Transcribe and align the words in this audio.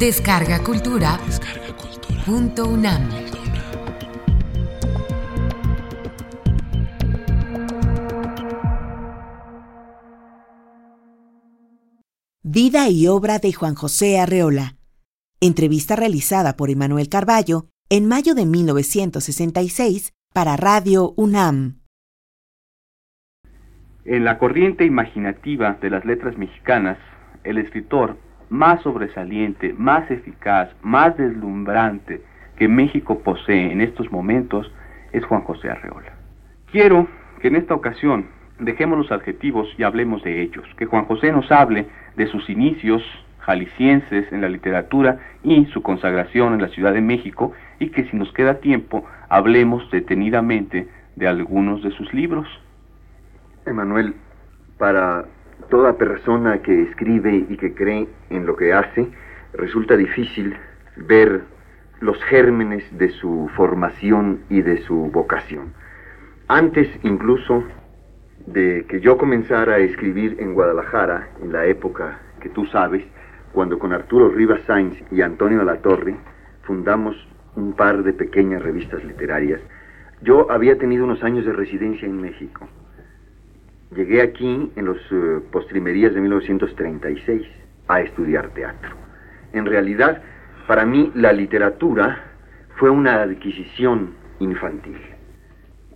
Descarga 0.00 0.64
Cultura. 0.64 1.20
Descarga 1.26 1.76
Cultura. 1.76 2.22
Punto 2.24 2.66
UNAM. 2.66 3.06
Vida 12.42 12.88
y 12.88 13.08
obra 13.08 13.40
de 13.40 13.52
Juan 13.52 13.74
José 13.74 14.18
Arreola. 14.18 14.76
Entrevista 15.38 15.96
realizada 15.96 16.56
por 16.56 16.70
Emanuel 16.70 17.10
Carballo 17.10 17.66
en 17.90 18.08
mayo 18.08 18.34
de 18.34 18.46
1966 18.46 20.14
para 20.32 20.56
Radio 20.56 21.12
UNAM. 21.18 21.82
En 24.06 24.24
la 24.24 24.38
corriente 24.38 24.86
imaginativa 24.86 25.74
de 25.82 25.90
las 25.90 26.06
letras 26.06 26.38
mexicanas, 26.38 26.96
el 27.44 27.58
escritor 27.58 28.16
más 28.50 28.82
sobresaliente, 28.82 29.74
más 29.78 30.10
eficaz, 30.10 30.68
más 30.82 31.16
deslumbrante 31.16 32.20
que 32.56 32.68
México 32.68 33.20
posee 33.20 33.72
en 33.72 33.80
estos 33.80 34.12
momentos 34.12 34.70
es 35.12 35.24
Juan 35.24 35.42
José 35.42 35.70
Arreola. 35.70 36.12
Quiero 36.70 37.08
que 37.40 37.48
en 37.48 37.56
esta 37.56 37.74
ocasión 37.74 38.26
dejemos 38.58 38.98
los 38.98 39.12
adjetivos 39.12 39.68
y 39.78 39.82
hablemos 39.82 40.22
de 40.22 40.42
ellos, 40.42 40.64
que 40.76 40.86
Juan 40.86 41.06
José 41.06 41.32
nos 41.32 41.50
hable 41.50 41.86
de 42.16 42.26
sus 42.26 42.50
inicios 42.50 43.02
jaliscienses 43.38 44.30
en 44.32 44.42
la 44.42 44.48
literatura 44.48 45.18
y 45.42 45.64
su 45.66 45.82
consagración 45.82 46.52
en 46.52 46.60
la 46.60 46.68
Ciudad 46.68 46.92
de 46.92 47.00
México 47.00 47.52
y 47.78 47.88
que 47.88 48.04
si 48.04 48.16
nos 48.16 48.32
queda 48.32 48.60
tiempo 48.60 49.04
hablemos 49.28 49.90
detenidamente 49.90 50.88
de 51.16 51.26
algunos 51.26 51.82
de 51.82 51.90
sus 51.92 52.12
libros. 52.12 52.46
Emanuel, 53.64 54.14
para 54.78 55.24
toda 55.68 55.96
persona 55.96 56.62
que 56.62 56.82
escribe 56.82 57.46
y 57.48 57.56
que 57.56 57.74
cree 57.74 58.08
en 58.30 58.46
lo 58.46 58.56
que 58.56 58.72
hace, 58.72 59.08
resulta 59.52 59.96
difícil 59.96 60.56
ver 60.96 61.42
los 62.00 62.22
gérmenes 62.24 62.84
de 62.96 63.10
su 63.10 63.50
formación 63.56 64.40
y 64.48 64.62
de 64.62 64.78
su 64.82 65.10
vocación. 65.10 65.72
Antes 66.48 66.88
incluso 67.02 67.64
de 68.46 68.86
que 68.88 69.00
yo 69.00 69.18
comenzara 69.18 69.74
a 69.74 69.78
escribir 69.78 70.36
en 70.40 70.54
Guadalajara, 70.54 71.28
en 71.42 71.52
la 71.52 71.66
época 71.66 72.18
que 72.40 72.48
tú 72.48 72.66
sabes, 72.66 73.04
cuando 73.52 73.78
con 73.78 73.92
Arturo 73.92 74.30
Rivas 74.30 74.62
Sainz 74.66 74.96
y 75.10 75.20
Antonio 75.22 75.64
Torre 75.82 76.16
fundamos 76.62 77.16
un 77.56 77.74
par 77.74 78.02
de 78.02 78.12
pequeñas 78.12 78.62
revistas 78.62 79.04
literarias, 79.04 79.60
yo 80.22 80.50
había 80.50 80.78
tenido 80.78 81.04
unos 81.04 81.22
años 81.22 81.44
de 81.44 81.52
residencia 81.52 82.06
en 82.06 82.20
México 82.20 82.68
Llegué 83.94 84.22
aquí 84.22 84.70
en 84.76 84.84
los 84.84 84.98
eh, 85.10 85.40
postrimerías 85.50 86.14
de 86.14 86.20
1936 86.20 87.42
a 87.88 88.00
estudiar 88.00 88.50
teatro. 88.50 88.90
En 89.52 89.66
realidad, 89.66 90.22
para 90.68 90.86
mí 90.86 91.10
la 91.16 91.32
literatura 91.32 92.22
fue 92.76 92.88
una 92.88 93.22
adquisición 93.22 94.14
infantil. 94.38 94.96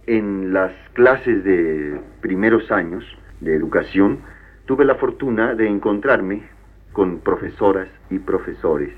En 0.07 0.53
las 0.53 0.73
clases 0.95 1.45
de 1.45 2.01
primeros 2.21 2.73
años 2.73 3.05
de 3.41 3.55
educación 3.55 4.19
tuve 4.67 4.85
la 4.85 4.97
fortuna 4.97 5.55
de 5.55 5.69
encontrarme 5.69 6.43
con 6.93 7.21
profesoras 7.21 7.89
y 8.11 8.19
profesores. 8.19 8.93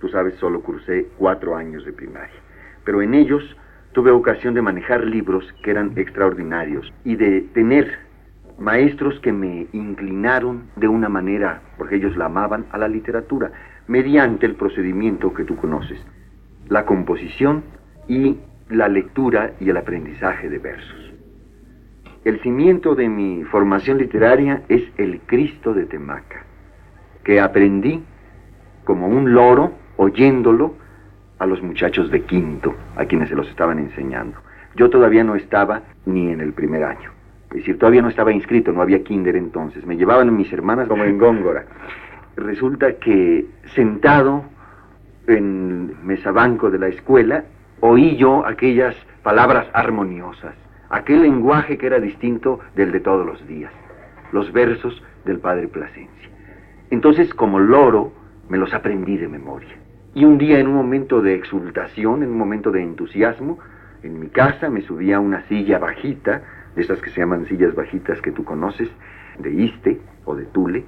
Tú 0.00 0.08
sabes, 0.08 0.34
solo 0.34 0.60
cursé 0.60 1.06
cuatro 1.18 1.56
años 1.56 1.84
de 1.84 1.92
primaria, 1.92 2.40
pero 2.84 3.00
en 3.00 3.14
ellos 3.14 3.56
tuve 3.92 4.10
ocasión 4.10 4.54
de 4.54 4.62
manejar 4.62 5.04
libros 5.04 5.44
que 5.62 5.70
eran 5.70 5.92
extraordinarios 5.96 6.92
y 7.04 7.14
de 7.14 7.42
tener 7.54 8.04
maestros 8.58 9.18
que 9.20 9.32
me 9.32 9.66
inclinaron 9.72 10.64
de 10.76 10.88
una 10.88 11.08
manera, 11.08 11.62
porque 11.76 11.96
ellos 11.96 12.16
la 12.16 12.26
amaban, 12.26 12.66
a 12.70 12.78
la 12.78 12.88
literatura, 12.88 13.52
mediante 13.86 14.46
el 14.46 14.54
procedimiento 14.54 15.34
que 15.34 15.44
tú 15.44 15.56
conoces, 15.56 15.98
la 16.68 16.86
composición 16.86 17.64
y 18.08 18.38
la 18.70 18.88
lectura 18.88 19.52
y 19.60 19.70
el 19.70 19.76
aprendizaje 19.76 20.48
de 20.48 20.58
versos. 20.58 21.12
El 22.24 22.40
cimiento 22.40 22.94
de 22.94 23.08
mi 23.08 23.44
formación 23.44 23.98
literaria 23.98 24.62
es 24.68 24.82
el 24.96 25.20
Cristo 25.26 25.74
de 25.74 25.84
Temaca, 25.84 26.44
que 27.22 27.40
aprendí 27.40 28.02
como 28.84 29.08
un 29.08 29.34
loro 29.34 29.72
oyéndolo 29.96 30.74
a 31.38 31.46
los 31.46 31.62
muchachos 31.62 32.10
de 32.10 32.22
quinto, 32.22 32.74
a 32.96 33.04
quienes 33.04 33.28
se 33.28 33.34
los 33.34 33.48
estaban 33.48 33.78
enseñando. 33.78 34.38
Yo 34.76 34.88
todavía 34.88 35.24
no 35.24 35.34
estaba 35.34 35.82
ni 36.06 36.30
en 36.30 36.40
el 36.40 36.52
primer 36.52 36.84
año. 36.84 37.13
Es 37.54 37.60
decir, 37.60 37.78
todavía 37.78 38.02
no 38.02 38.08
estaba 38.08 38.32
inscrito, 38.32 38.72
no 38.72 38.82
había 38.82 39.04
kinder 39.04 39.36
entonces. 39.36 39.86
Me 39.86 39.96
llevaban 39.96 40.36
mis 40.36 40.52
hermanas 40.52 40.88
como 40.88 41.04
en 41.04 41.18
Góngora. 41.20 41.64
Resulta 42.36 42.94
que 42.94 43.46
sentado 43.76 44.44
en 45.28 45.94
mesabanco 46.04 46.68
de 46.68 46.80
la 46.80 46.88
escuela, 46.88 47.44
oí 47.78 48.16
yo 48.16 48.44
aquellas 48.44 48.96
palabras 49.22 49.68
armoniosas, 49.72 50.54
aquel 50.90 51.22
lenguaje 51.22 51.78
que 51.78 51.86
era 51.86 52.00
distinto 52.00 52.58
del 52.74 52.90
de 52.90 52.98
todos 52.98 53.24
los 53.24 53.46
días, 53.46 53.72
los 54.32 54.52
versos 54.52 55.00
del 55.24 55.38
padre 55.38 55.68
Plasencia. 55.68 56.30
Entonces, 56.90 57.32
como 57.34 57.60
loro, 57.60 58.12
me 58.48 58.58
los 58.58 58.74
aprendí 58.74 59.16
de 59.16 59.28
memoria. 59.28 59.76
Y 60.12 60.24
un 60.24 60.38
día, 60.38 60.58
en 60.58 60.66
un 60.66 60.74
momento 60.74 61.22
de 61.22 61.36
exultación, 61.36 62.24
en 62.24 62.30
un 62.30 62.38
momento 62.38 62.72
de 62.72 62.82
entusiasmo, 62.82 63.60
en 64.02 64.18
mi 64.18 64.26
casa 64.26 64.68
me 64.68 64.82
subí 64.82 65.12
a 65.12 65.20
una 65.20 65.42
silla 65.48 65.78
bajita, 65.78 66.42
de 66.74 66.82
esas 66.82 67.00
que 67.00 67.10
se 67.10 67.20
llaman 67.20 67.46
sillas 67.46 67.74
bajitas 67.74 68.20
que 68.20 68.32
tú 68.32 68.44
conoces, 68.44 68.88
de 69.38 69.50
Iste 69.50 70.00
o 70.24 70.34
de 70.34 70.44
Tule, 70.46 70.84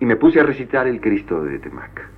y 0.00 0.04
me 0.04 0.16
puse 0.16 0.40
a 0.40 0.44
recitar 0.44 0.86
el 0.86 1.00
Cristo 1.00 1.42
de 1.44 1.58
Temaca. 1.58 2.10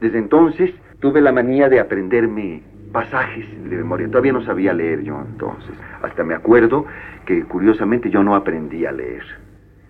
Desde 0.00 0.18
entonces 0.18 0.72
tuve 1.00 1.20
la 1.20 1.32
manía 1.32 1.68
de 1.68 1.80
aprenderme 1.80 2.62
pasajes 2.92 3.46
de 3.68 3.76
memoria. 3.76 4.08
Todavía 4.08 4.32
no 4.32 4.44
sabía 4.44 4.72
leer 4.72 5.02
yo 5.02 5.20
entonces. 5.20 5.74
Hasta 6.02 6.24
me 6.24 6.34
acuerdo 6.34 6.86
que 7.26 7.44
curiosamente 7.44 8.10
yo 8.10 8.22
no 8.22 8.34
aprendí 8.34 8.86
a 8.86 8.92
leer. 8.92 9.22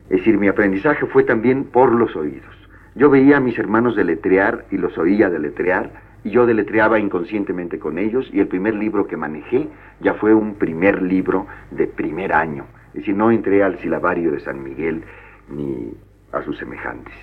Es 0.09 0.19
decir, 0.19 0.38
mi 0.38 0.48
aprendizaje 0.48 1.06
fue 1.06 1.25
también 1.25 1.65
por 1.65 1.92
los 1.92 2.15
oídos. 2.16 2.56
Yo 2.94 3.09
veía 3.09 3.37
a 3.37 3.41
mis 3.41 3.59
hermanos 3.59 3.94
deletrear 3.94 4.66
y 4.71 4.77
los 4.77 4.97
oía 4.98 5.31
deletrear 5.31 6.09
y 6.25 6.31
yo 6.31 6.47
deletreaba 6.47 6.99
inconscientemente 6.99 7.79
con 7.79 7.99
ellos 7.99 8.29
y 8.33 8.41
el 8.41 8.49
primer 8.49 8.75
libro 8.75 9.07
que 9.07 9.17
manejé 9.17 9.69
ya 10.01 10.15
fue 10.15 10.35
un 10.35 10.55
primer 10.55 11.03
libro 11.03 11.47
de 11.71 11.87
primer 11.87 12.33
año. 12.33 12.67
Es 12.89 13.01
decir, 13.01 13.17
no 13.17 13.31
entré 13.31 13.63
al 13.63 13.79
silabario 13.79 14.33
de 14.33 14.41
San 14.41 14.63
Miguel 14.63 15.05
ni 15.49 15.93
a 16.33 16.43
sus 16.43 16.59
semejantes. 16.59 17.15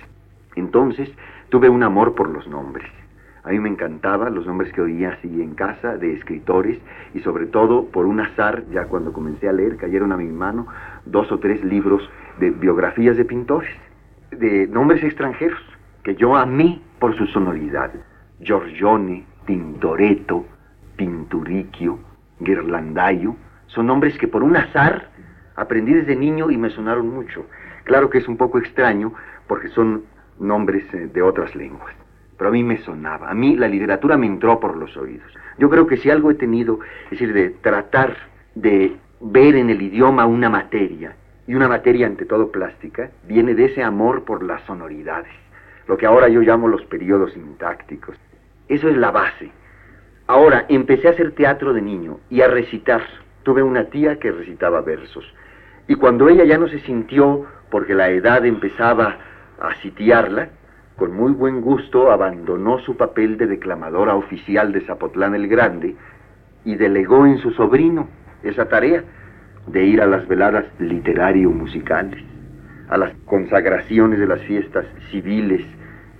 Entonces 0.56 1.10
tuve 1.48 1.68
un 1.68 1.82
amor 1.82 2.14
por 2.14 2.28
los 2.28 2.46
nombres. 2.48 2.88
A 3.44 3.50
mí 3.50 3.60
me 3.60 3.68
encantaban 3.68 4.34
los 4.34 4.46
nombres 4.46 4.72
que 4.72 4.82
oía 4.82 5.10
así 5.10 5.40
en 5.40 5.54
casa 5.54 5.96
de 5.96 6.12
escritores 6.12 6.78
y 7.14 7.20
sobre 7.20 7.46
todo 7.46 7.86
por 7.86 8.04
un 8.04 8.20
azar, 8.20 8.64
ya 8.70 8.86
cuando 8.86 9.12
comencé 9.12 9.48
a 9.48 9.52
leer, 9.52 9.76
cayeron 9.76 10.12
a 10.12 10.16
mi 10.16 10.26
mano 10.26 10.66
dos 11.06 11.30
o 11.32 11.38
tres 11.38 11.62
libros 11.64 12.02
de 12.40 12.50
biografías 12.50 13.16
de 13.16 13.24
pintores, 13.24 13.74
de 14.32 14.66
nombres 14.66 15.02
extranjeros, 15.02 15.60
que 16.02 16.14
yo 16.16 16.36
amé 16.36 16.82
por 16.98 17.16
su 17.16 17.26
sonoridad. 17.28 17.90
Giorgione, 18.40 19.24
Tintoretto, 19.46 20.46
Pinturicchio, 20.96 21.98
Ghirlandaio, 22.40 23.36
son 23.66 23.86
nombres 23.86 24.16
que 24.18 24.28
por 24.28 24.42
un 24.42 24.56
azar 24.56 25.10
aprendí 25.56 25.94
desde 25.94 26.16
niño 26.16 26.50
y 26.50 26.56
me 26.56 26.70
sonaron 26.70 27.08
mucho. 27.08 27.46
Claro 27.84 28.10
que 28.10 28.18
es 28.18 28.28
un 28.28 28.36
poco 28.36 28.58
extraño 28.58 29.12
porque 29.46 29.68
son 29.68 30.04
nombres 30.38 30.84
eh, 30.94 31.08
de 31.12 31.22
otras 31.22 31.54
lenguas, 31.54 31.94
pero 32.36 32.50
a 32.50 32.52
mí 32.52 32.62
me 32.62 32.78
sonaba. 32.78 33.30
A 33.30 33.34
mí 33.34 33.56
la 33.56 33.68
literatura 33.68 34.16
me 34.16 34.26
entró 34.26 34.60
por 34.60 34.76
los 34.76 34.96
oídos. 34.96 35.32
Yo 35.58 35.68
creo 35.68 35.86
que 35.86 35.96
si 35.96 36.10
algo 36.10 36.30
he 36.30 36.34
tenido, 36.34 36.78
es 37.04 37.10
decir, 37.10 37.32
de 37.32 37.50
tratar 37.50 38.16
de 38.54 38.96
ver 39.20 39.56
en 39.56 39.70
el 39.70 39.82
idioma 39.82 40.26
una 40.26 40.48
materia, 40.48 41.16
y 41.48 41.54
una 41.54 41.66
materia 41.66 42.06
ante 42.06 42.26
todo 42.26 42.52
plástica, 42.52 43.10
viene 43.26 43.54
de 43.54 43.64
ese 43.64 43.82
amor 43.82 44.24
por 44.24 44.42
las 44.42 44.62
sonoridades, 44.64 45.32
lo 45.88 45.96
que 45.96 46.04
ahora 46.04 46.28
yo 46.28 46.42
llamo 46.42 46.68
los 46.68 46.84
periodos 46.84 47.32
sintácticos. 47.32 48.16
Eso 48.68 48.88
es 48.88 48.96
la 48.96 49.10
base. 49.10 49.50
Ahora, 50.26 50.66
empecé 50.68 51.08
a 51.08 51.12
hacer 51.12 51.32
teatro 51.32 51.72
de 51.72 51.82
niño 51.82 52.20
y 52.28 52.42
a 52.42 52.48
recitar. 52.48 53.02
Tuve 53.42 53.62
una 53.62 53.84
tía 53.84 54.18
que 54.18 54.30
recitaba 54.30 54.82
versos. 54.82 55.24
Y 55.86 55.94
cuando 55.94 56.28
ella 56.28 56.44
ya 56.44 56.58
no 56.58 56.68
se 56.68 56.80
sintió, 56.80 57.46
porque 57.70 57.94
la 57.94 58.10
edad 58.10 58.44
empezaba 58.44 59.16
a 59.58 59.74
sitiarla, 59.76 60.50
con 60.96 61.14
muy 61.14 61.32
buen 61.32 61.60
gusto 61.60 62.10
abandonó 62.10 62.78
su 62.80 62.96
papel 62.96 63.38
de 63.38 63.46
declamadora 63.46 64.16
oficial 64.16 64.72
de 64.72 64.80
Zapotlán 64.82 65.34
el 65.34 65.48
Grande 65.48 65.96
y 66.64 66.74
delegó 66.74 67.24
en 67.24 67.38
su 67.38 67.52
sobrino 67.52 68.08
esa 68.42 68.68
tarea 68.68 69.04
de 69.68 69.84
ir 69.84 70.02
a 70.02 70.06
las 70.06 70.26
veladas 70.26 70.64
literario-musicales, 70.78 72.22
a 72.88 72.98
las 72.98 73.12
consagraciones 73.26 74.18
de 74.18 74.26
las 74.26 74.40
fiestas 74.42 74.86
civiles 75.10 75.64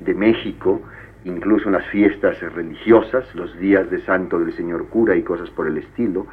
de 0.00 0.14
México 0.14 0.80
incluso 1.24 1.66
en 1.66 1.72
las 1.72 1.86
fiestas 1.86 2.40
religiosas, 2.54 3.34
los 3.34 3.56
días 3.58 3.90
de 3.90 4.00
santo 4.02 4.38
del 4.38 4.52
señor 4.54 4.88
cura 4.88 5.16
y 5.16 5.22
cosas 5.22 5.50
por 5.50 5.66
el 5.66 5.78
estilo, 5.78 6.26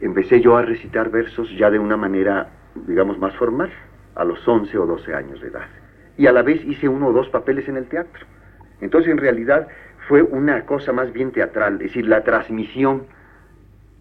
empecé 0.00 0.40
yo 0.40 0.56
a 0.56 0.62
recitar 0.62 1.10
versos 1.10 1.50
ya 1.56 1.70
de 1.70 1.78
una 1.78 1.96
manera, 1.96 2.48
digamos, 2.86 3.18
más 3.18 3.34
formal, 3.36 3.70
a 4.14 4.24
los 4.24 4.46
11 4.46 4.76
o 4.78 4.86
12 4.86 5.14
años 5.14 5.40
de 5.40 5.48
edad. 5.48 5.68
Y 6.18 6.26
a 6.26 6.32
la 6.32 6.42
vez 6.42 6.62
hice 6.64 6.88
uno 6.88 7.08
o 7.08 7.12
dos 7.12 7.28
papeles 7.28 7.68
en 7.68 7.76
el 7.76 7.86
teatro. 7.86 8.26
Entonces 8.80 9.10
en 9.10 9.18
realidad 9.18 9.68
fue 10.08 10.22
una 10.22 10.66
cosa 10.66 10.92
más 10.92 11.12
bien 11.12 11.30
teatral, 11.30 11.74
es 11.74 11.88
decir, 11.88 12.06
la 12.06 12.24
transmisión 12.24 13.04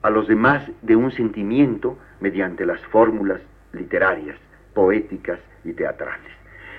a 0.01 0.09
los 0.09 0.27
demás 0.27 0.69
de 0.81 0.95
un 0.95 1.11
sentimiento 1.11 1.97
mediante 2.19 2.65
las 2.65 2.81
fórmulas 2.87 3.41
literarias, 3.71 4.37
poéticas 4.73 5.39
y 5.63 5.73
teatrales. 5.73 6.31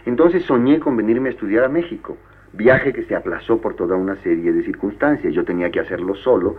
Entonces 0.05 0.45
soñé 0.45 0.81
con 0.81 0.97
venirme 0.97 1.29
a 1.29 1.33
estudiar 1.33 1.65
a 1.65 1.69
México, 1.69 2.19
viaje 2.53 2.93
que 2.93 3.03
se 3.05 3.15
aplazó 3.15 3.61
por 3.61 3.75
toda 3.75 3.97
una 3.97 4.17
serie 4.17 4.53
de 4.53 4.63
circunstancias. 4.63 5.33
Yo 5.35 5.45
tenía 5.45 5.71
que 5.71 5.81
hacerlo 5.81 6.15
solo 6.15 6.57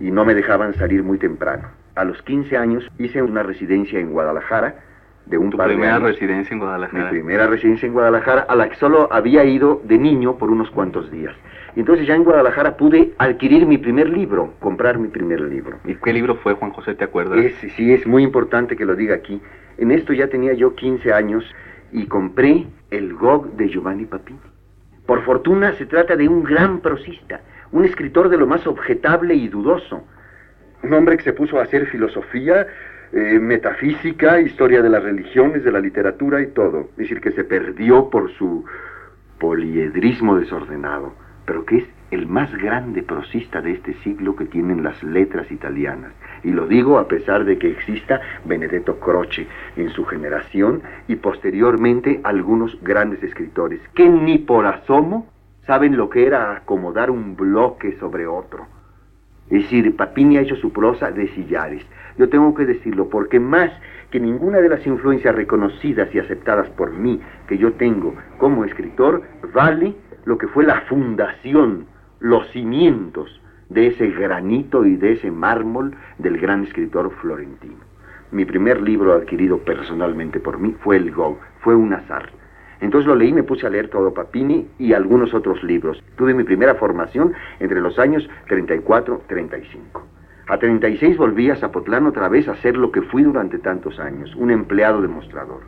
y 0.00 0.10
no 0.10 0.24
me 0.24 0.34
dejaban 0.34 0.74
salir 0.74 1.02
muy 1.02 1.18
temprano. 1.18 1.68
A 1.96 2.04
los 2.04 2.20
15 2.22 2.56
años 2.56 2.88
hice 2.98 3.22
una 3.22 3.42
residencia 3.42 3.98
en 3.98 4.10
Guadalajara, 4.12 4.76
de 5.26 5.38
un 5.38 5.50
¿Tu 5.50 5.56
par 5.58 5.68
de 5.68 5.74
primera 5.74 5.96
años. 5.96 6.08
residencia 6.10 6.52
en 6.52 6.58
Mi 6.58 6.64
Guadalajara? 6.64 7.10
primera 7.10 7.46
residencia 7.46 7.86
en 7.86 7.92
Guadalajara, 7.92 8.42
a 8.42 8.56
la 8.56 8.68
que 8.68 8.76
solo 8.76 9.08
había 9.12 9.44
ido 9.44 9.80
de 9.84 9.98
niño 9.98 10.36
por 10.38 10.50
unos 10.50 10.70
cuantos 10.70 11.10
días. 11.10 11.34
Y 11.76 11.80
entonces 11.80 12.06
ya 12.06 12.16
en 12.16 12.24
Guadalajara 12.24 12.76
pude 12.76 13.12
adquirir 13.18 13.66
mi 13.66 13.78
primer 13.78 14.08
libro, 14.08 14.54
comprar 14.58 14.98
mi 14.98 15.08
primer 15.08 15.40
libro. 15.42 15.76
¿Y 15.84 15.94
qué 15.96 16.12
libro 16.12 16.36
fue, 16.36 16.54
Juan 16.54 16.72
José, 16.72 16.94
te 16.94 17.04
acuerdas? 17.04 17.38
Es, 17.38 17.54
sí, 17.76 17.92
es 17.92 18.06
muy 18.06 18.24
importante 18.24 18.76
que 18.76 18.84
lo 18.84 18.96
diga 18.96 19.14
aquí. 19.14 19.40
En 19.78 19.90
esto 19.92 20.12
ya 20.12 20.28
tenía 20.28 20.52
yo 20.54 20.74
15 20.74 21.12
años 21.12 21.44
y 21.92 22.06
compré 22.06 22.66
el 22.90 23.14
Gog 23.14 23.52
de 23.56 23.68
Giovanni 23.68 24.06
Papini. 24.06 24.40
Por 25.10 25.24
fortuna 25.24 25.72
se 25.72 25.86
trata 25.86 26.14
de 26.14 26.28
un 26.28 26.44
gran 26.44 26.78
prosista, 26.78 27.40
un 27.72 27.84
escritor 27.84 28.28
de 28.28 28.36
lo 28.36 28.46
más 28.46 28.64
objetable 28.64 29.34
y 29.34 29.48
dudoso. 29.48 30.04
Un 30.84 30.92
hombre 30.92 31.16
que 31.16 31.24
se 31.24 31.32
puso 31.32 31.58
a 31.58 31.64
hacer 31.64 31.86
filosofía, 31.86 32.68
eh, 33.12 33.40
metafísica, 33.40 34.40
historia 34.40 34.80
de 34.80 34.88
las 34.88 35.02
religiones, 35.02 35.64
de 35.64 35.72
la 35.72 35.80
literatura 35.80 36.40
y 36.40 36.46
todo. 36.52 36.90
Es 36.92 36.96
decir, 36.98 37.20
que 37.20 37.32
se 37.32 37.42
perdió 37.42 38.08
por 38.08 38.30
su 38.34 38.64
poliedrismo 39.40 40.38
desordenado, 40.38 41.12
pero 41.44 41.64
que 41.64 41.78
es 41.78 41.88
el 42.10 42.26
más 42.26 42.52
grande 42.56 43.02
prosista 43.02 43.60
de 43.60 43.72
este 43.72 43.94
siglo 44.02 44.34
que 44.36 44.46
tienen 44.46 44.82
las 44.82 45.02
letras 45.02 45.50
italianas. 45.50 46.12
Y 46.42 46.50
lo 46.50 46.66
digo 46.66 46.98
a 46.98 47.08
pesar 47.08 47.44
de 47.44 47.58
que 47.58 47.70
exista 47.70 48.20
Benedetto 48.44 48.98
Croce 48.98 49.46
en 49.76 49.90
su 49.90 50.04
generación 50.04 50.82
y 51.08 51.16
posteriormente 51.16 52.20
algunos 52.24 52.80
grandes 52.82 53.22
escritores 53.22 53.80
que 53.94 54.08
ni 54.08 54.38
por 54.38 54.66
asomo 54.66 55.28
saben 55.66 55.96
lo 55.96 56.10
que 56.10 56.26
era 56.26 56.56
acomodar 56.56 57.10
un 57.10 57.36
bloque 57.36 57.96
sobre 57.98 58.26
otro. 58.26 58.66
Es 59.50 59.62
decir, 59.64 59.96
Papini 59.96 60.36
ha 60.36 60.42
hecho 60.42 60.56
su 60.56 60.72
prosa 60.72 61.10
de 61.10 61.28
sillares. 61.28 61.84
Yo 62.16 62.28
tengo 62.28 62.54
que 62.54 62.66
decirlo 62.66 63.08
porque 63.08 63.40
más 63.40 63.70
que 64.10 64.20
ninguna 64.20 64.58
de 64.58 64.68
las 64.68 64.86
influencias 64.86 65.34
reconocidas 65.34 66.12
y 66.14 66.18
aceptadas 66.18 66.68
por 66.70 66.92
mí 66.92 67.20
que 67.48 67.58
yo 67.58 67.72
tengo 67.72 68.14
como 68.38 68.64
escritor, 68.64 69.22
vale 69.52 69.94
lo 70.24 70.38
que 70.38 70.48
fue 70.48 70.64
la 70.64 70.82
fundación, 70.82 71.86
los 72.20 72.48
cimientos 72.50 73.40
de 73.70 73.88
ese 73.88 74.08
granito 74.08 74.84
y 74.84 74.96
de 74.96 75.12
ese 75.12 75.30
mármol 75.30 75.94
del 76.18 76.38
gran 76.38 76.64
escritor 76.64 77.10
florentino. 77.20 77.90
Mi 78.30 78.44
primer 78.44 78.80
libro 78.80 79.14
adquirido 79.14 79.58
personalmente 79.58 80.38
por 80.38 80.58
mí 80.58 80.76
fue 80.80 80.96
El 80.96 81.10
Go, 81.12 81.38
fue 81.60 81.74
un 81.74 81.92
azar. 81.92 82.30
Entonces 82.80 83.06
lo 83.06 83.14
leí, 83.14 83.32
me 83.32 83.42
puse 83.42 83.66
a 83.66 83.70
leer 83.70 83.88
todo 83.88 84.14
Papini 84.14 84.68
y 84.78 84.92
algunos 84.92 85.34
otros 85.34 85.62
libros. 85.62 86.02
Tuve 86.16 86.34
mi 86.34 86.44
primera 86.44 86.74
formación 86.76 87.32
entre 87.58 87.80
los 87.80 87.98
años 87.98 88.28
34 88.48 89.22
35. 89.26 90.06
A 90.48 90.58
36 90.58 91.16
volví 91.16 91.50
a 91.50 91.56
Zapotlán 91.56 92.06
otra 92.06 92.28
vez 92.28 92.48
a 92.48 92.56
ser 92.56 92.76
lo 92.76 92.90
que 92.90 93.02
fui 93.02 93.22
durante 93.22 93.58
tantos 93.58 93.98
años, 94.00 94.34
un 94.36 94.50
empleado 94.50 95.00
de 95.00 95.08
mostrador. 95.08 95.60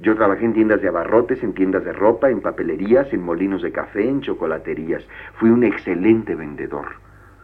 Yo 0.00 0.14
trabajé 0.14 0.44
en 0.44 0.52
tiendas 0.52 0.80
de 0.80 0.88
abarrotes, 0.88 1.42
en 1.42 1.54
tiendas 1.54 1.84
de 1.84 1.92
ropa, 1.92 2.30
en 2.30 2.40
papelerías, 2.40 3.12
en 3.12 3.22
molinos 3.22 3.62
de 3.62 3.72
café, 3.72 4.08
en 4.08 4.20
chocolaterías. 4.20 5.04
Fui 5.34 5.50
un 5.50 5.64
excelente 5.64 6.36
vendedor 6.36 6.86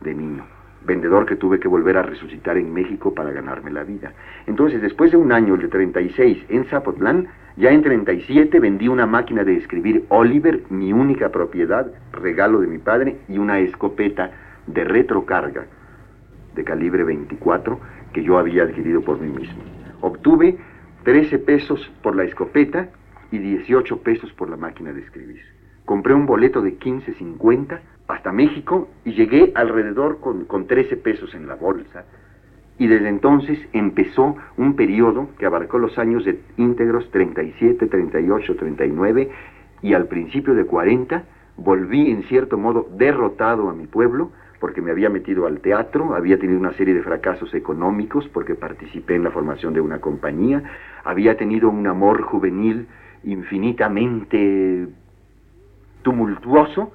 de 0.00 0.14
niño. 0.14 0.44
Vendedor 0.86 1.26
que 1.26 1.34
tuve 1.34 1.58
que 1.58 1.66
volver 1.66 1.96
a 1.96 2.02
resucitar 2.02 2.56
en 2.56 2.72
México 2.72 3.12
para 3.12 3.32
ganarme 3.32 3.72
la 3.72 3.82
vida. 3.82 4.12
Entonces, 4.46 4.80
después 4.82 5.10
de 5.10 5.16
un 5.16 5.32
año, 5.32 5.54
el 5.54 5.62
de 5.62 5.68
36, 5.68 6.44
en 6.48 6.64
Zapotlán, 6.66 7.26
ya 7.56 7.70
en 7.70 7.82
37 7.82 8.60
vendí 8.60 8.86
una 8.86 9.06
máquina 9.06 9.42
de 9.42 9.56
escribir 9.56 10.04
Oliver, 10.10 10.62
mi 10.70 10.92
única 10.92 11.30
propiedad, 11.30 11.90
regalo 12.12 12.60
de 12.60 12.68
mi 12.68 12.78
padre, 12.78 13.16
y 13.28 13.38
una 13.38 13.58
escopeta 13.58 14.30
de 14.66 14.84
retrocarga 14.84 15.66
de 16.54 16.64
calibre 16.64 17.02
24 17.02 17.80
que 18.12 18.22
yo 18.22 18.38
había 18.38 18.62
adquirido 18.62 19.00
por 19.00 19.20
mí 19.20 19.28
mismo. 19.28 19.62
Obtuve 20.00 20.56
13 21.04 21.38
pesos 21.40 21.92
por 22.02 22.16
la 22.16 22.24
escopeta 22.24 22.88
y 23.30 23.38
18 23.38 23.98
pesos 23.98 24.32
por 24.32 24.48
la 24.48 24.56
máquina 24.56 24.92
de 24.92 25.00
escribir. 25.02 25.42
Compré 25.84 26.14
un 26.14 26.26
boleto 26.26 26.62
de 26.62 26.78
15.50 26.78 27.80
hasta 28.08 28.32
México 28.32 28.88
y 29.04 29.12
llegué 29.12 29.52
alrededor 29.54 30.20
con, 30.20 30.46
con 30.46 30.66
13 30.66 30.96
pesos 30.96 31.34
en 31.34 31.46
la 31.46 31.54
bolsa. 31.54 32.04
Y 32.78 32.86
desde 32.86 33.08
entonces 33.08 33.58
empezó 33.72 34.36
un 34.56 34.74
periodo 34.74 35.28
que 35.38 35.46
abarcó 35.46 35.78
los 35.78 35.98
años 35.98 36.24
de 36.24 36.40
íntegros 36.56 37.10
37, 37.10 37.86
38, 37.86 38.56
39 38.56 39.30
y 39.82 39.94
al 39.94 40.06
principio 40.06 40.54
de 40.54 40.64
40 40.64 41.24
volví 41.56 42.10
en 42.10 42.24
cierto 42.24 42.56
modo 42.56 42.88
derrotado 42.96 43.68
a 43.68 43.74
mi 43.74 43.86
pueblo 43.86 44.32
porque 44.64 44.81
me 44.81 44.93
había 44.93 45.11
metido 45.11 45.46
al 45.46 45.61
teatro, 45.61 46.14
había 46.14 46.38
tenido 46.38 46.58
una 46.58 46.72
serie 46.72 46.94
de 46.94 47.02
fracasos 47.02 47.52
económicos 47.52 48.26
porque 48.28 48.55
participé 48.55 49.14
en 49.14 49.22
la 49.22 49.31
formación 49.31 49.75
de 49.75 49.82
una 49.82 50.00
compañía, 50.00 50.62
había 51.05 51.37
tenido 51.37 51.69
un 51.69 51.87
amor 51.87 52.22
juvenil 52.22 52.87
infinitamente 53.25 54.88
tumultuoso, 56.00 56.94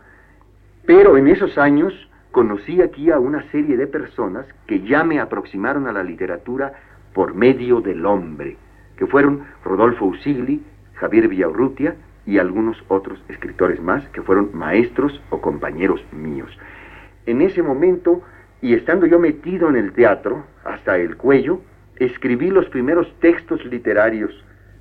pero 0.88 1.16
en 1.16 1.28
esos 1.28 1.60
años 1.60 1.94
conocí 2.32 2.82
aquí 2.82 3.12
a 3.12 3.20
una 3.20 3.44
serie 3.52 3.78
de 3.78 3.86
personas 3.86 4.48
que 4.66 4.82
ya 4.82 5.04
me 5.04 5.20
aproximaron 5.20 5.86
a 5.86 5.92
la 5.92 6.02
literatura 6.02 6.74
por 7.14 7.36
medio 7.36 7.82
del 7.82 8.04
hombre, 8.04 8.58
que 8.98 9.06
fueron 9.06 9.44
Rodolfo 9.64 10.06
Usigli, 10.06 10.64
Javier 10.96 11.28
Villaurrutia 11.28 11.96
y 12.26 12.40
algunos 12.40 12.84
otros 12.88 13.24
escritores 13.28 13.80
más 13.80 14.04
que 14.10 14.24
fueron 14.24 14.50
maestros 14.56 15.22
o 15.30 15.40
compañeros 15.40 16.04
míos. 16.12 16.50
En 17.30 17.42
ese 17.42 17.62
momento, 17.62 18.24
y 18.60 18.74
estando 18.74 19.06
yo 19.06 19.20
metido 19.20 19.70
en 19.70 19.76
el 19.76 19.94
teatro 19.94 20.48
hasta 20.64 20.98
el 20.98 21.16
cuello, 21.16 21.62
escribí 21.98 22.50
los 22.50 22.68
primeros 22.70 23.08
textos 23.20 23.64
literarios 23.66 24.32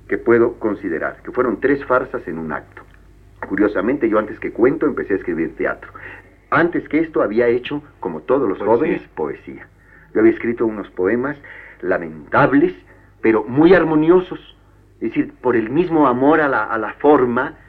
que 0.07 0.17
puedo 0.17 0.57
considerar, 0.57 1.21
que 1.21 1.31
fueron 1.31 1.59
tres 1.59 1.85
farsas 1.85 2.27
en 2.27 2.39
un 2.39 2.51
acto. 2.51 2.81
Curiosamente, 3.47 4.09
yo 4.09 4.17
antes 4.17 4.39
que 4.39 4.51
cuento 4.51 4.87
empecé 4.87 5.13
a 5.13 5.17
escribir 5.17 5.55
teatro. 5.57 5.91
Antes 6.49 6.89
que 6.89 6.97
esto 6.97 7.21
había 7.21 7.45
hecho, 7.47 7.83
como 7.99 8.21
todos 8.21 8.49
los 8.49 8.57
Poesía. 8.57 8.75
jóvenes, 8.75 9.07
poesía. 9.13 9.67
Yo 10.15 10.21
había 10.21 10.33
escrito 10.33 10.65
unos 10.65 10.89
poemas 10.89 11.37
lamentables, 11.81 12.73
pero 13.21 13.43
muy 13.43 13.75
armoniosos. 13.75 14.57
Es 14.95 15.09
decir, 15.09 15.33
por 15.39 15.55
el 15.55 15.69
mismo 15.69 16.07
amor 16.07 16.41
a 16.41 16.47
la, 16.47 16.63
a 16.63 16.79
la 16.79 16.93
forma, 16.93 17.59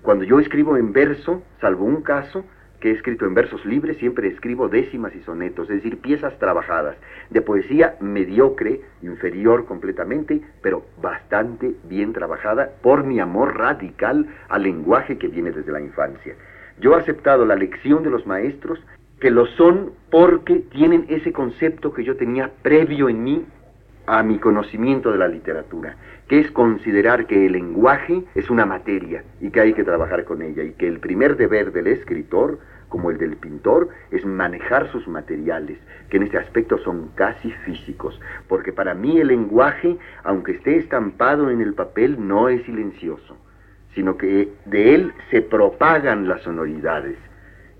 cuando 0.00 0.24
yo 0.24 0.40
escribo 0.40 0.78
en 0.78 0.94
verso, 0.94 1.42
salvo 1.60 1.84
un 1.84 2.00
caso, 2.00 2.46
que 2.80 2.90
he 2.90 2.92
escrito 2.92 3.26
en 3.26 3.34
versos 3.34 3.64
libres, 3.66 3.98
siempre 3.98 4.28
escribo 4.28 4.68
décimas 4.68 5.14
y 5.14 5.20
sonetos, 5.20 5.68
es 5.70 5.76
decir, 5.76 5.98
piezas 5.98 6.38
trabajadas, 6.38 6.96
de 7.28 7.42
poesía 7.42 7.96
mediocre, 8.00 8.80
inferior 9.02 9.66
completamente, 9.66 10.40
pero 10.62 10.84
bastante 11.00 11.74
bien 11.84 12.12
trabajada 12.12 12.70
por 12.82 13.04
mi 13.04 13.20
amor 13.20 13.58
radical 13.58 14.26
al 14.48 14.62
lenguaje 14.62 15.18
que 15.18 15.28
viene 15.28 15.52
desde 15.52 15.72
la 15.72 15.80
infancia. 15.80 16.34
Yo 16.80 16.94
he 16.94 17.00
aceptado 17.00 17.44
la 17.44 17.56
lección 17.56 18.02
de 18.02 18.10
los 18.10 18.26
maestros, 18.26 18.80
que 19.20 19.30
lo 19.30 19.46
son 19.46 19.92
porque 20.10 20.60
tienen 20.70 21.04
ese 21.08 21.32
concepto 21.32 21.92
que 21.92 22.04
yo 22.04 22.16
tenía 22.16 22.50
previo 22.62 23.10
en 23.10 23.22
mí 23.22 23.44
a 24.10 24.24
mi 24.24 24.40
conocimiento 24.40 25.12
de 25.12 25.18
la 25.18 25.28
literatura, 25.28 25.94
que 26.26 26.40
es 26.40 26.50
considerar 26.50 27.26
que 27.26 27.46
el 27.46 27.52
lenguaje 27.52 28.24
es 28.34 28.50
una 28.50 28.66
materia 28.66 29.22
y 29.40 29.50
que 29.50 29.60
hay 29.60 29.72
que 29.72 29.84
trabajar 29.84 30.24
con 30.24 30.42
ella, 30.42 30.64
y 30.64 30.72
que 30.72 30.88
el 30.88 30.98
primer 30.98 31.36
deber 31.36 31.70
del 31.70 31.86
escritor, 31.86 32.58
como 32.88 33.12
el 33.12 33.18
del 33.18 33.36
pintor, 33.36 33.88
es 34.10 34.26
manejar 34.26 34.90
sus 34.90 35.06
materiales, 35.06 35.78
que 36.08 36.16
en 36.16 36.24
este 36.24 36.38
aspecto 36.38 36.78
son 36.78 37.12
casi 37.14 37.52
físicos, 37.64 38.20
porque 38.48 38.72
para 38.72 38.94
mí 38.94 39.20
el 39.20 39.28
lenguaje, 39.28 39.96
aunque 40.24 40.52
esté 40.52 40.78
estampado 40.78 41.48
en 41.48 41.60
el 41.60 41.74
papel, 41.74 42.16
no 42.26 42.48
es 42.48 42.64
silencioso, 42.64 43.36
sino 43.94 44.16
que 44.16 44.52
de 44.64 44.94
él 44.96 45.12
se 45.30 45.40
propagan 45.40 46.26
las 46.26 46.42
sonoridades. 46.42 47.16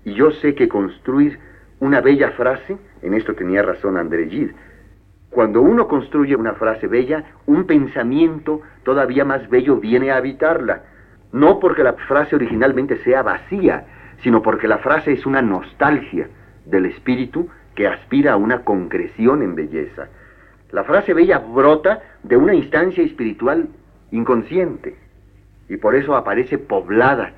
Y 0.05 0.13
yo 0.13 0.31
sé 0.31 0.55
que 0.55 0.69
construir 0.69 1.39
una 1.81 1.99
bella 1.99 2.31
frase, 2.31 2.77
en 3.01 3.15
esto 3.15 3.35
tenía 3.35 3.63
razón 3.63 3.97
André 3.97 4.29
Gide, 4.29 4.55
cuando 5.31 5.61
uno 5.61 5.87
construye 5.87 6.35
una 6.35 6.53
frase 6.53 6.87
bella, 6.87 7.23
un 7.47 7.65
pensamiento 7.65 8.61
todavía 8.83 9.25
más 9.25 9.49
bello 9.49 9.77
viene 9.77 10.11
a 10.11 10.17
habitarla. 10.17 10.83
No 11.31 11.59
porque 11.59 11.83
la 11.83 11.93
frase 11.93 12.35
originalmente 12.35 12.97
sea 12.97 13.23
vacía, 13.23 13.85
sino 14.21 14.41
porque 14.41 14.67
la 14.67 14.77
frase 14.77 15.13
es 15.13 15.25
una 15.25 15.41
nostalgia 15.41 16.27
del 16.65 16.85
espíritu 16.85 17.49
que 17.73 17.87
aspira 17.87 18.33
a 18.33 18.37
una 18.37 18.63
concreción 18.63 19.41
en 19.41 19.55
belleza. 19.55 20.09
La 20.71 20.83
frase 20.83 21.13
bella 21.13 21.39
brota 21.39 22.01
de 22.21 22.37
una 22.37 22.53
instancia 22.53 23.03
espiritual 23.03 23.69
inconsciente 24.11 24.95
y 25.69 25.77
por 25.77 25.95
eso 25.95 26.15
aparece 26.15 26.57
poblada 26.57 27.33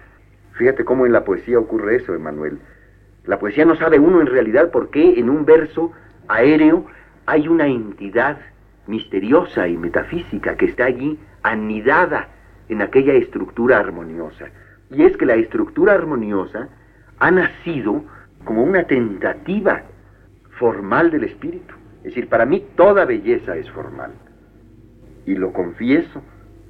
Fíjate 0.54 0.86
cómo 0.86 1.06
en 1.06 1.14
la 1.14 1.24
poesía 1.24 1.60
ocurre 1.60 1.96
eso, 1.98 2.14
Emanuel. 2.14 2.60
La 3.26 3.40
poesía 3.40 3.66
no 3.66 3.76
sabe 3.76 4.00
uno 4.00 4.22
en 4.22 4.28
realidad 4.28 4.70
por 4.70 4.90
qué 4.90 5.20
en 5.20 5.30
un 5.30 5.46
verso 5.46 5.92
aéreo 6.28 6.86
hay 7.26 7.48
una 7.48 7.68
entidad 7.68 8.38
misteriosa 8.88 9.68
y 9.68 9.78
metafísica 9.78 10.56
que 10.56 10.66
está 10.66 10.86
allí 10.86 11.18
anidada 11.42 12.28
en 12.70 12.82
aquella 12.82 13.14
estructura 13.14 13.80
armoniosa. 13.80 14.48
Y 14.90 15.04
es 15.04 15.16
que 15.18 15.26
la 15.26 15.36
estructura 15.36 15.94
armoniosa 15.94 16.70
ha 17.20 17.32
nacido 17.32 18.04
como 18.44 18.64
una 18.64 18.84
tentativa 18.84 19.84
formal 20.58 21.12
del 21.12 21.24
espíritu. 21.24 21.76
Es 21.98 22.16
decir, 22.16 22.28
para 22.28 22.46
mí 22.46 22.66
toda 22.76 23.06
belleza 23.06 23.56
es 23.56 23.70
formal. 23.72 24.12
Y 25.26 25.36
lo 25.36 25.54
confieso. 25.54 26.22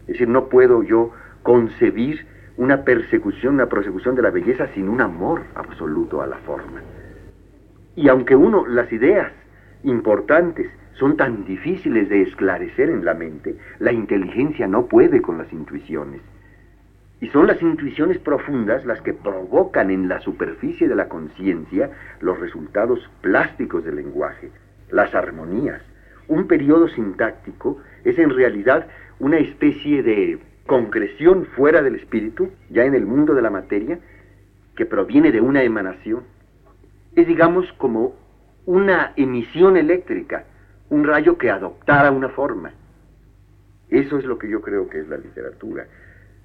Es 0.01 0.07
decir, 0.07 0.27
no 0.27 0.49
puedo 0.49 0.83
yo 0.83 1.11
concebir 1.41 2.27
una 2.57 2.83
persecución, 2.83 3.55
una 3.55 3.67
prosecución 3.67 4.15
de 4.15 4.21
la 4.21 4.29
belleza 4.29 4.67
sin 4.75 4.87
un 4.87 5.01
amor 5.01 5.41
absoluto 5.55 6.21
a 6.21 6.27
la 6.27 6.37
forma. 6.37 6.81
Y 7.95 8.07
aunque 8.09 8.35
uno, 8.35 8.67
las 8.67 8.91
ideas 8.91 9.31
importantes 9.83 10.69
son 10.93 11.17
tan 11.17 11.45
difíciles 11.45 12.09
de 12.09 12.21
esclarecer 12.21 12.89
en 12.89 13.03
la 13.03 13.13
mente, 13.13 13.55
la 13.79 13.91
inteligencia 13.91 14.67
no 14.67 14.85
puede 14.85 15.21
con 15.21 15.37
las 15.37 15.51
intuiciones. 15.51 16.21
Y 17.19 17.29
son 17.29 17.47
las 17.47 17.61
intuiciones 17.61 18.19
profundas 18.19 18.85
las 18.85 19.01
que 19.01 19.13
provocan 19.13 19.89
en 19.91 20.07
la 20.07 20.19
superficie 20.19 20.87
de 20.87 20.95
la 20.95 21.07
conciencia 21.07 21.89
los 22.19 22.39
resultados 22.39 23.09
plásticos 23.21 23.83
del 23.85 23.95
lenguaje, 23.95 24.51
las 24.91 25.15
armonías. 25.15 25.81
Un 26.27 26.47
periodo 26.47 26.87
sintáctico 26.89 27.79
es 28.03 28.19
en 28.19 28.29
realidad 28.29 28.87
una 29.19 29.37
especie 29.37 30.03
de 30.03 30.39
concreción 30.65 31.45
fuera 31.55 31.81
del 31.81 31.95
espíritu, 31.95 32.49
ya 32.69 32.85
en 32.85 32.93
el 32.93 33.05
mundo 33.05 33.33
de 33.33 33.41
la 33.41 33.49
materia, 33.49 33.99
que 34.75 34.85
proviene 34.85 35.31
de 35.31 35.41
una 35.41 35.63
emanación. 35.63 36.23
Es, 37.15 37.27
digamos, 37.27 37.71
como 37.73 38.15
una 38.65 39.13
emisión 39.15 39.77
eléctrica, 39.77 40.45
un 40.89 41.03
rayo 41.03 41.37
que 41.37 41.49
adoptara 41.49 42.11
una 42.11 42.29
forma. 42.29 42.71
Eso 43.89 44.17
es 44.17 44.25
lo 44.25 44.37
que 44.37 44.49
yo 44.49 44.61
creo 44.61 44.89
que 44.89 44.99
es 44.99 45.07
la 45.07 45.17
literatura. 45.17 45.85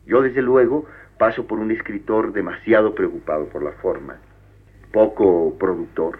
Yo, 0.06 0.22
desde 0.22 0.42
luego, 0.42 0.86
paso 1.18 1.46
por 1.46 1.58
un 1.58 1.70
escritor 1.70 2.32
demasiado 2.32 2.94
preocupado 2.94 3.46
por 3.46 3.62
la 3.62 3.72
forma, 3.72 4.16
poco 4.92 5.56
productor. 5.58 6.18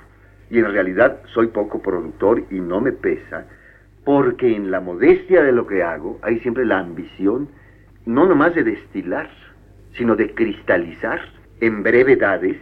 Y 0.51 0.59
en 0.59 0.73
realidad 0.73 1.21
soy 1.35 1.49
poco 1.49 1.83
productor 1.83 2.45
y 2.51 2.61
no 2.61 2.81
me 2.81 2.93
pesa, 2.93 3.47
porque 4.05 4.55
en 4.55 4.71
la 4.71 4.81
modestia 4.81 5.43
de 5.43 5.53
lo 5.53 5.67
que 5.67 5.83
hago 5.83 6.19
hay 6.23 6.39
siempre 6.41 6.65
la 6.65 6.79
ambición 6.79 7.49
no 8.07 8.27
nomás 8.27 8.55
de 8.55 8.65
destilar, 8.65 9.29
sino 9.93 10.17
de 10.17 10.33
cristalizar 10.35 11.21
en 11.61 11.83
brevedades 11.83 12.57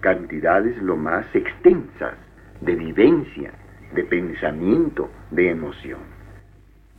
cantidades 0.00 0.76
lo 0.82 0.96
más 0.96 1.24
extensas 1.34 2.25
de 2.60 2.74
vivencia, 2.74 3.52
de 3.94 4.04
pensamiento, 4.04 5.10
de 5.30 5.50
emoción. 5.50 6.00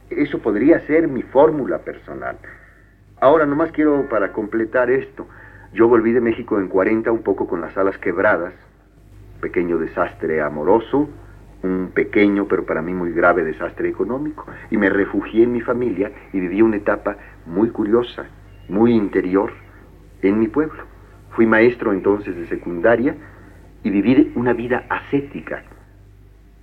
Eso 0.10 0.40
podría 0.40 0.80
ser 0.88 1.08
mi 1.08 1.24
fórmula 1.24 1.80
personal. 1.80 2.38
Ahora 3.20 3.46
nomás 3.46 3.72
quiero 3.72 4.08
para 4.10 4.32
completar 4.32 4.90
esto, 4.90 5.28
yo 5.74 5.88
volví 5.88 6.14
de 6.14 6.22
México 6.22 6.60
en 6.60 6.68
40 6.68 7.12
un 7.12 7.24
poco 7.24 7.48
con 7.48 7.62
las 7.62 7.76
alas 7.78 7.98
quebradas, 7.98 8.54
pequeño 9.42 9.78
desastre 9.78 10.42
amoroso, 10.42 11.10
un 11.64 11.92
pequeño 11.94 12.48
pero 12.48 12.66
para 12.66 12.82
mí 12.82 12.94
muy 12.94 13.12
grave 13.12 13.44
desastre 13.44 13.90
económico 13.90 14.46
y 14.70 14.78
me 14.78 14.90
refugié 14.90 15.44
en 15.44 15.52
mi 15.52 15.62
familia 15.62 16.12
y 16.32 16.40
viví 16.40 16.62
una 16.62 16.78
etapa 16.78 17.18
muy 17.46 17.70
curiosa, 17.70 18.26
muy 18.70 18.94
interior 18.94 19.52
en 20.22 20.40
mi 20.40 20.48
pueblo. 20.48 20.84
Fui 21.32 21.46
maestro 21.46 21.92
entonces 21.92 22.36
de 22.36 22.48
secundaria 22.48 23.16
y 23.88 23.89
viví 23.89 24.34
una 24.36 24.51
vida 24.51 24.84
ascética. 24.89 25.63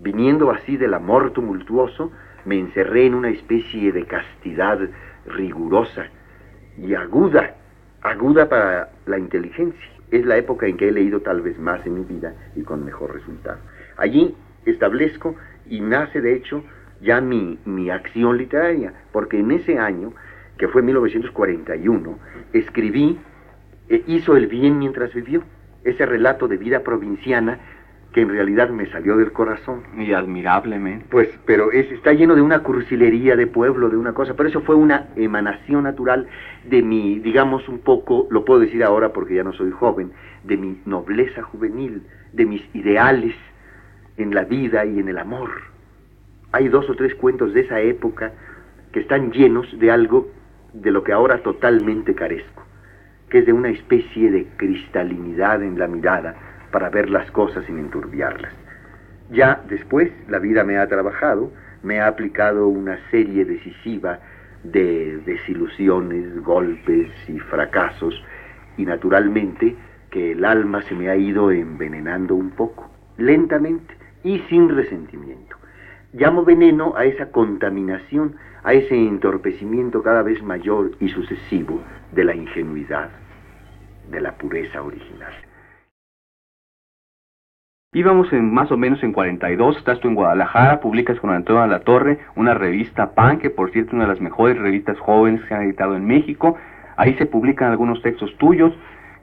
Viniendo 0.00 0.50
así 0.50 0.76
del 0.76 0.92
amor 0.92 1.32
tumultuoso, 1.32 2.12
me 2.44 2.58
encerré 2.58 3.06
en 3.06 3.14
una 3.14 3.30
especie 3.30 3.92
de 3.92 4.04
castidad 4.04 4.78
rigurosa 5.26 6.04
y 6.76 6.92
aguda, 6.92 7.54
aguda 8.02 8.50
para 8.50 8.90
la 9.06 9.18
inteligencia. 9.18 9.88
Es 10.10 10.26
la 10.26 10.36
época 10.36 10.66
en 10.66 10.76
que 10.76 10.88
he 10.88 10.92
leído 10.92 11.20
tal 11.20 11.40
vez 11.40 11.58
más 11.58 11.84
en 11.86 11.94
mi 11.94 12.04
vida 12.04 12.34
y 12.54 12.62
con 12.62 12.84
mejor 12.84 13.14
resultado. 13.14 13.58
Allí 13.96 14.34
establezco 14.66 15.34
y 15.66 15.80
nace 15.80 16.20
de 16.20 16.34
hecho 16.34 16.62
ya 17.00 17.22
mi, 17.22 17.58
mi 17.64 17.88
acción 17.88 18.36
literaria, 18.36 18.92
porque 19.12 19.38
en 19.38 19.50
ese 19.50 19.78
año, 19.78 20.12
que 20.58 20.68
fue 20.68 20.82
1941, 20.82 22.18
escribí 22.52 23.18
e 23.88 24.02
Hizo 24.06 24.36
el 24.36 24.46
bien 24.46 24.78
mientras 24.78 25.14
vivió, 25.14 25.42
ese 25.84 26.06
relato 26.06 26.48
de 26.48 26.56
vida 26.56 26.80
provinciana 26.80 27.58
que 28.12 28.20
en 28.20 28.28
realidad 28.28 28.70
me 28.70 28.86
salió 28.90 29.16
del 29.16 29.32
corazón. 29.32 29.82
Y 29.98 30.12
admirablemente. 30.12 31.04
Pues, 31.10 31.28
pero 31.46 31.72
es, 31.72 31.90
está 31.90 32.12
lleno 32.12 32.36
de 32.36 32.42
una 32.42 32.60
cursilería 32.60 33.34
de 33.34 33.48
pueblo, 33.48 33.88
de 33.88 33.96
una 33.96 34.12
cosa, 34.12 34.34
pero 34.34 34.48
eso 34.48 34.60
fue 34.60 34.76
una 34.76 35.08
emanación 35.16 35.82
natural 35.82 36.28
de 36.64 36.80
mi, 36.80 37.18
digamos 37.18 37.68
un 37.68 37.80
poco, 37.80 38.28
lo 38.30 38.44
puedo 38.44 38.60
decir 38.60 38.84
ahora 38.84 39.12
porque 39.12 39.34
ya 39.34 39.42
no 39.42 39.52
soy 39.52 39.72
joven, 39.72 40.12
de 40.44 40.56
mi 40.56 40.80
nobleza 40.86 41.42
juvenil, 41.42 42.02
de 42.32 42.46
mis 42.46 42.62
ideales, 42.74 43.34
en 44.16 44.34
la 44.34 44.44
vida 44.44 44.84
y 44.84 44.98
en 44.98 45.08
el 45.08 45.18
amor. 45.18 45.50
Hay 46.52 46.68
dos 46.68 46.88
o 46.88 46.94
tres 46.94 47.14
cuentos 47.16 47.52
de 47.52 47.62
esa 47.62 47.80
época 47.80 48.32
que 48.92 49.00
están 49.00 49.32
llenos 49.32 49.66
de 49.78 49.90
algo 49.90 50.28
de 50.72 50.90
lo 50.90 51.02
que 51.02 51.12
ahora 51.12 51.42
totalmente 51.42 52.14
carezco, 52.14 52.63
que 53.34 53.40
es 53.40 53.46
de 53.46 53.52
una 53.52 53.70
especie 53.70 54.30
de 54.30 54.46
cristalinidad 54.56 55.60
en 55.60 55.76
la 55.76 55.88
mirada 55.88 56.36
para 56.70 56.88
ver 56.88 57.10
las 57.10 57.28
cosas 57.32 57.64
sin 57.64 57.80
enturbiarlas. 57.80 58.52
Ya 59.28 59.60
después 59.68 60.12
la 60.28 60.38
vida 60.38 60.62
me 60.62 60.78
ha 60.78 60.86
trabajado, 60.86 61.50
me 61.82 61.98
ha 62.00 62.06
aplicado 62.06 62.68
una 62.68 62.96
serie 63.10 63.44
decisiva 63.44 64.20
de 64.62 65.18
desilusiones, 65.26 66.44
golpes 66.44 67.08
y 67.26 67.40
fracasos, 67.40 68.14
y 68.76 68.84
naturalmente 68.84 69.74
que 70.10 70.30
el 70.30 70.44
alma 70.44 70.82
se 70.82 70.94
me 70.94 71.08
ha 71.08 71.16
ido 71.16 71.50
envenenando 71.50 72.36
un 72.36 72.50
poco, 72.50 72.88
lentamente, 73.16 73.96
y 74.22 74.38
sin 74.48 74.68
resentimiento. 74.68 75.56
Llamo 76.12 76.44
veneno 76.44 76.94
a 76.96 77.04
esa 77.04 77.32
contaminación, 77.32 78.36
a 78.62 78.74
ese 78.74 78.94
entorpecimiento 78.94 80.04
cada 80.04 80.22
vez 80.22 80.40
mayor 80.40 80.92
y 81.00 81.08
sucesivo 81.08 81.80
de 82.12 82.22
la 82.22 82.36
ingenuidad, 82.36 83.10
de 84.10 84.20
la 84.20 84.32
pureza 84.32 84.82
original. 84.82 85.32
Íbamos 87.92 88.32
más 88.32 88.72
o 88.72 88.76
menos 88.76 89.00
en 89.04 89.12
42, 89.12 89.76
estás 89.76 90.00
tú 90.00 90.08
en 90.08 90.16
Guadalajara, 90.16 90.80
publicas 90.80 91.20
con 91.20 91.30
Antonio 91.30 91.62
de 91.62 91.68
la 91.68 91.78
Torre 91.80 92.18
una 92.34 92.52
revista 92.52 93.14
PAN, 93.14 93.38
que 93.38 93.50
por 93.50 93.70
cierto 93.70 93.90
es 93.90 93.94
una 93.94 94.04
de 94.04 94.10
las 94.10 94.20
mejores 94.20 94.58
revistas 94.58 94.98
jóvenes 94.98 95.42
que 95.42 95.48
se 95.48 95.54
han 95.54 95.62
editado 95.62 95.94
en 95.94 96.04
México. 96.04 96.56
Ahí 96.96 97.14
se 97.14 97.26
publican 97.26 97.70
algunos 97.70 98.02
textos 98.02 98.36
tuyos 98.38 98.72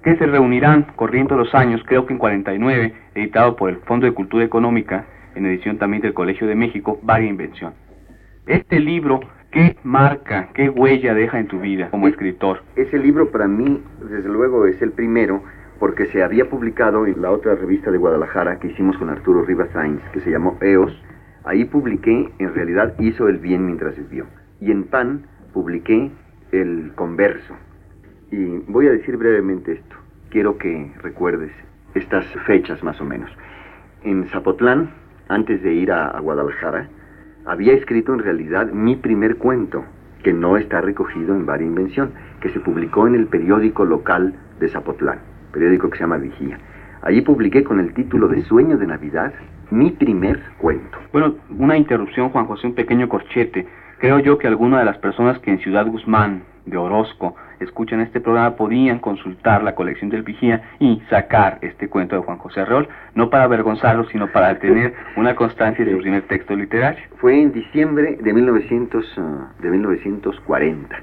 que 0.04 0.16
se 0.16 0.26
reunirán 0.26 0.84
corriendo 0.96 1.36
los 1.36 1.54
años, 1.54 1.82
creo 1.86 2.06
que 2.06 2.14
en 2.14 2.20
49, 2.20 2.94
editado 3.14 3.58
por 3.58 3.70
el 3.70 3.78
Fondo 3.82 4.06
de 4.06 4.14
Cultura 4.14 4.46
Económica, 4.46 5.06
en 5.36 5.46
edición 5.46 5.78
también 5.78 6.02
del 6.02 6.14
Colegio 6.14 6.48
de 6.48 6.56
México, 6.56 6.98
Varia 7.04 7.30
Invención. 7.30 7.74
Este 8.48 8.80
libro, 8.80 9.20
¿qué 9.51 9.77
marca, 9.84 10.50
qué 10.53 10.70
huella 10.70 11.13
deja 11.13 11.39
en 11.39 11.48
tu 11.48 11.60
vida 11.60 11.89
como 11.89 12.08
escritor? 12.08 12.63
Ese 12.75 12.98
libro 12.98 13.31
para 13.31 13.48
mí, 13.48 13.84
desde 14.10 14.29
luego, 14.29 14.65
es 14.65 14.81
el 14.81 14.91
primero, 14.91 15.43
porque 15.79 16.05
se 16.08 16.24
había 16.24 16.50
publicado 16.50 17.05
en 17.05 17.22
la 17.22 17.31
otra 17.31 17.55
revista 17.55 17.91
de 17.91 17.98
Guadalajara 17.98 18.60
que 18.60 18.67
hicimos 18.67 18.98
con 18.98 19.10
Arturo 19.10 19.43
Rivas 19.43 19.70
Sainz, 19.72 20.01
que 20.13 20.22
se 20.22 20.31
llamó 20.31 20.58
EOS. 20.62 21.00
Ahí 21.43 21.65
publiqué, 21.65 22.31
en 22.39 22.53
realidad, 22.53 22.93
Hizo 23.00 23.27
el 23.27 23.39
bien 23.39 23.65
mientras 23.65 23.98
vivió. 23.98 24.25
Y 24.60 24.72
en 24.72 24.84
PAN 24.86 25.25
publiqué 25.53 26.12
El 26.51 26.93
Converso, 26.96 27.55
y 28.31 28.46
voy 28.67 28.88
a 28.88 28.91
decir 28.91 29.17
brevemente 29.17 29.74
esto. 29.74 29.96
Quiero 30.29 30.58
que 30.58 30.91
recuerdes 31.01 31.51
estas 31.93 32.25
fechas 32.46 32.81
más 32.84 33.00
o 33.01 33.05
menos. 33.05 33.29
En 34.03 34.25
Zapotlán, 34.29 34.91
antes 35.27 35.62
de 35.62 35.74
ir 35.74 35.91
a, 35.91 36.17
Guadalajara, 36.20 36.88
había 37.45 37.74
escrito 37.74 38.13
en 38.13 38.19
realidad 38.19 38.71
mi 38.71 38.95
primer 38.95 39.38
cuento, 39.38 39.83
que 40.24 40.33
no 40.33 40.57
está 40.57 40.81
recogido 40.81 41.36
en 41.36 41.45
Varia 41.45 41.67
Invención, 41.67 42.12
que 42.39 42.50
se 42.50 42.60
publicó 42.60 43.07
en 43.07 43.15
el 43.15 43.27
periódico 43.27 43.86
local 43.86 44.33
de 44.60 44.69
Zapotlán, 44.69 45.19
periódico 45.51 45.89
que 45.89 45.98
se 45.98 46.03
llama 46.03 46.17
Vigía. 46.17 46.60
Allí 47.01 47.21
publiqué 47.21 47.63
con 47.63 47.79
el 47.79 47.93
título 47.93 48.27
de 48.27 48.43
Sueño 48.43 48.77
de 48.77 48.86
Navidad 48.86 49.33
mi 49.71 49.91
primer 49.91 50.41
cuento. 50.57 50.98
Bueno, 51.12 51.36
una 51.57 51.77
interrupción, 51.77 52.29
Juan 52.29 52.45
José, 52.45 52.67
un 52.67 52.75
pequeño 52.75 53.10
corchete. 53.10 53.67
Creo 54.00 54.19
yo 54.19 54.38
que 54.38 54.48
alguna 54.48 54.79
de 54.79 54.86
las 54.86 54.98
personas 54.98 55.39
que 55.39 55.51
en 55.51 55.60
Ciudad 55.60 55.88
Guzmán 55.88 56.43
de 56.65 56.77
Orozco 56.77 57.36
escuchan 57.63 58.01
este 58.01 58.20
programa 58.20 58.56
podían 58.56 59.00
consultar 59.00 59.63
la 59.63 59.75
colección 59.75 60.10
del 60.10 60.24
Vigía 60.24 60.62
y 60.80 61.01
sacar 61.10 61.60
este 61.62 61.89
cuento 61.89 62.15
de 62.15 62.22
Juan 62.22 62.38
José 62.38 62.62
Arreol, 62.62 62.88
no 63.15 63.30
para 63.30 63.46
avergonzarlo, 63.46 64.06
sino 64.06 64.32
para 64.32 64.60
tener 64.60 64.94
una 65.18 65.36
constancia 65.36 65.84
de 65.86 65.91
su 65.91 66.00
primer 66.00 66.24
texto 66.24 66.56
literario. 66.56 67.03
Fue 67.18 67.41
en 67.41 67.51
diciembre 67.51 68.18
de, 68.22 68.34
1900, 68.34 69.18
uh, 69.18 69.62
de 69.62 69.70
1940. 69.70 71.01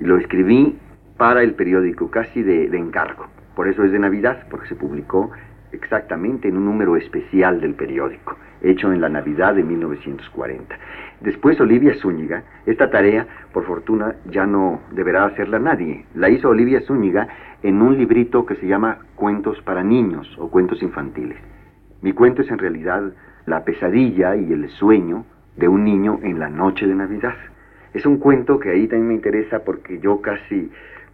Lo 0.00 0.16
escribí 0.18 0.78
para 1.16 1.42
el 1.42 1.54
periódico, 1.54 2.10
casi 2.10 2.42
de, 2.42 2.68
de 2.68 2.78
encargo. 2.78 3.26
Por 3.54 3.68
eso 3.68 3.84
es 3.84 3.92
de 3.92 3.98
Navidad, 3.98 4.46
porque 4.50 4.68
se 4.68 4.74
publicó 4.74 5.30
exactamente 5.72 6.48
en 6.48 6.56
un 6.56 6.64
número 6.64 6.96
especial 6.96 7.60
del 7.60 7.74
periódico, 7.74 8.36
hecho 8.62 8.92
en 8.92 9.00
la 9.00 9.08
Navidad 9.08 9.54
de 9.54 9.62
1940. 9.62 10.78
Después 11.20 11.60
Olivia 11.60 11.94
Zúñiga, 11.94 12.42
esta 12.66 12.90
tarea, 12.90 13.26
por 13.52 13.64
fortuna, 13.64 14.16
ya 14.30 14.46
no 14.46 14.80
deberá 14.92 15.24
hacerla 15.24 15.58
nadie. 15.58 16.06
La 16.14 16.30
hizo 16.30 16.48
Olivia 16.48 16.80
Zúñiga 16.82 17.28
en 17.62 17.82
un 17.82 17.96
librito 17.96 18.46
que 18.46 18.56
se 18.56 18.66
llama 18.66 18.98
Cuentos 19.14 19.60
para 19.62 19.84
niños 19.84 20.36
o 20.38 20.50
Cuentos 20.50 20.82
infantiles. 20.82 21.38
Mi 22.00 22.12
cuento 22.12 22.42
es 22.42 22.50
en 22.50 22.58
realidad 22.58 23.12
la 23.46 23.64
pesadilla 23.64 24.36
y 24.36 24.52
el 24.52 24.68
sueño 24.70 25.24
de 25.56 25.68
un 25.68 25.84
niño 25.84 26.20
en 26.22 26.38
la 26.38 26.48
noche 26.48 26.86
de 26.86 26.94
Navidad. 26.94 27.36
Es 27.92 28.06
un 28.06 28.18
cuento 28.18 28.58
que 28.58 28.70
ahí 28.70 28.88
también 28.88 29.08
me 29.08 29.14
interesa 29.14 29.60
porque 29.64 29.98
yo 29.98 30.20
casi 30.20 30.70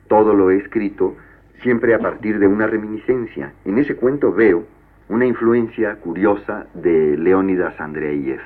todo 0.09 0.33
lo 0.33 0.51
he 0.51 0.57
escrito 0.57 1.17
siempre 1.63 1.95
a 1.95 1.99
partir 1.99 2.39
de 2.39 2.47
una 2.47 2.67
reminiscencia. 2.67 3.53
En 3.65 3.79
ese 3.79 3.97
cuento 3.97 4.33
veo 4.33 4.65
una 5.09 5.27
influencia 5.27 5.97
curiosa 5.97 6.67
de 6.75 7.17
Leónidas 7.17 7.81
Andreyev, 7.81 8.41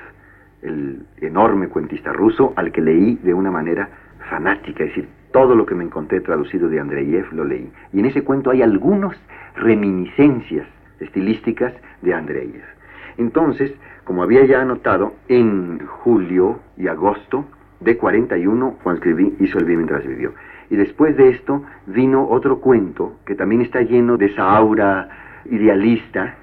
el 0.61 1.05
enorme 1.19 1.67
cuentista 1.67 2.13
ruso 2.13 2.53
al 2.55 2.71
que 2.71 2.81
leí 2.81 3.15
de 3.21 3.33
una 3.33 3.51
manera 3.51 3.89
fanática, 4.29 4.83
es 4.83 4.89
decir, 4.89 5.09
todo 5.31 5.55
lo 5.55 5.65
que 5.65 5.75
me 5.75 5.83
encontré 5.83 6.21
traducido 6.21 6.69
de 6.69 6.79
Andreyev 6.79 7.33
lo 7.33 7.43
leí. 7.43 7.69
Y 7.91 7.99
en 7.99 8.05
ese 8.05 8.23
cuento 8.23 8.51
hay 8.51 8.61
algunas 8.61 9.17
reminiscencias 9.55 10.67
estilísticas 10.99 11.73
de 12.01 12.13
Andreyev. 12.13 12.63
Entonces, 13.17 13.73
como 14.05 14.23
había 14.23 14.45
ya 14.45 14.61
anotado, 14.61 15.15
en 15.27 15.85
julio 15.85 16.59
y 16.77 16.87
agosto 16.87 17.45
de 17.79 17.97
41, 17.97 18.77
Juan 18.83 18.95
Escribí 18.95 19.35
hizo 19.39 19.59
el 19.59 19.65
bien 19.65 19.79
mientras 19.79 20.05
vivió. 20.05 20.33
Y 20.69 20.75
después 20.75 21.17
de 21.17 21.29
esto 21.29 21.63
vino 21.87 22.27
otro 22.29 22.59
cuento 22.59 23.17
que 23.25 23.35
también 23.35 23.61
está 23.61 23.81
lleno 23.81 24.17
de 24.17 24.27
esa 24.27 24.55
aura 24.55 25.09
idealista, 25.45 26.35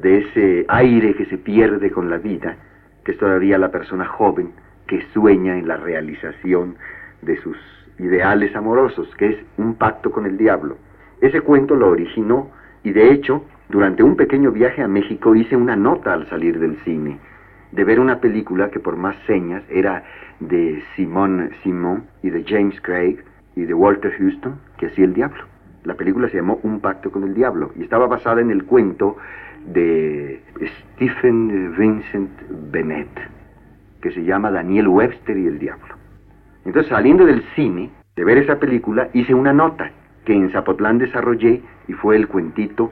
de 0.00 0.18
ese 0.18 0.64
aire 0.68 1.14
que 1.14 1.26
se 1.26 1.38
pierde 1.38 1.90
con 1.90 2.10
la 2.10 2.18
vida, 2.18 2.56
que 3.04 3.12
es 3.12 3.18
todavía 3.18 3.58
la 3.58 3.70
persona 3.70 4.06
joven 4.06 4.50
que 4.86 5.02
sueña 5.12 5.58
en 5.58 5.68
la 5.68 5.76
realización 5.76 6.76
de 7.22 7.36
sus 7.38 7.56
ideales 7.98 8.54
amorosos, 8.54 9.08
que 9.16 9.26
es 9.28 9.36
un 9.56 9.74
pacto 9.74 10.10
con 10.10 10.26
el 10.26 10.36
diablo. 10.36 10.76
Ese 11.20 11.40
cuento 11.40 11.74
lo 11.74 11.88
originó 11.88 12.50
y 12.84 12.92
de 12.92 13.10
hecho, 13.10 13.44
durante 13.68 14.02
un 14.02 14.16
pequeño 14.16 14.52
viaje 14.52 14.82
a 14.82 14.88
México 14.88 15.34
hice 15.34 15.56
una 15.56 15.76
nota 15.76 16.12
al 16.12 16.28
salir 16.28 16.58
del 16.60 16.76
cine, 16.84 17.18
de 17.72 17.84
ver 17.84 17.98
una 17.98 18.20
película 18.20 18.70
que 18.70 18.78
por 18.78 18.96
más 18.96 19.16
señas 19.26 19.64
era 19.70 20.04
de 20.40 20.82
Simón 20.94 21.50
Simon 21.62 22.04
y 22.22 22.30
de 22.30 22.44
James 22.44 22.80
Craig, 22.82 23.18
y 23.56 23.64
de 23.64 23.74
Walter 23.74 24.12
Houston 24.18 24.60
que 24.78 24.86
hacía 24.86 25.06
el 25.06 25.14
diablo. 25.14 25.55
La 25.86 25.94
película 25.94 26.28
se 26.28 26.38
llamó 26.38 26.58
Un 26.64 26.80
pacto 26.80 27.12
con 27.12 27.22
el 27.22 27.32
diablo 27.32 27.70
y 27.76 27.84
estaba 27.84 28.08
basada 28.08 28.40
en 28.40 28.50
el 28.50 28.64
cuento 28.64 29.16
de 29.66 30.42
Stephen 30.96 31.76
Vincent 31.78 32.30
Bennett, 32.72 33.08
que 34.02 34.10
se 34.10 34.24
llama 34.24 34.50
Daniel 34.50 34.88
Webster 34.88 35.38
y 35.38 35.46
el 35.46 35.60
diablo. 35.60 35.94
Entonces, 36.64 36.90
saliendo 36.90 37.24
del 37.24 37.44
cine, 37.54 37.90
de 38.16 38.24
ver 38.24 38.38
esa 38.38 38.58
película, 38.58 39.08
hice 39.12 39.32
una 39.32 39.52
nota 39.52 39.92
que 40.24 40.34
en 40.34 40.50
Zapotlán 40.50 40.98
desarrollé 40.98 41.62
y 41.86 41.92
fue 41.92 42.16
el 42.16 42.26
cuentito 42.26 42.90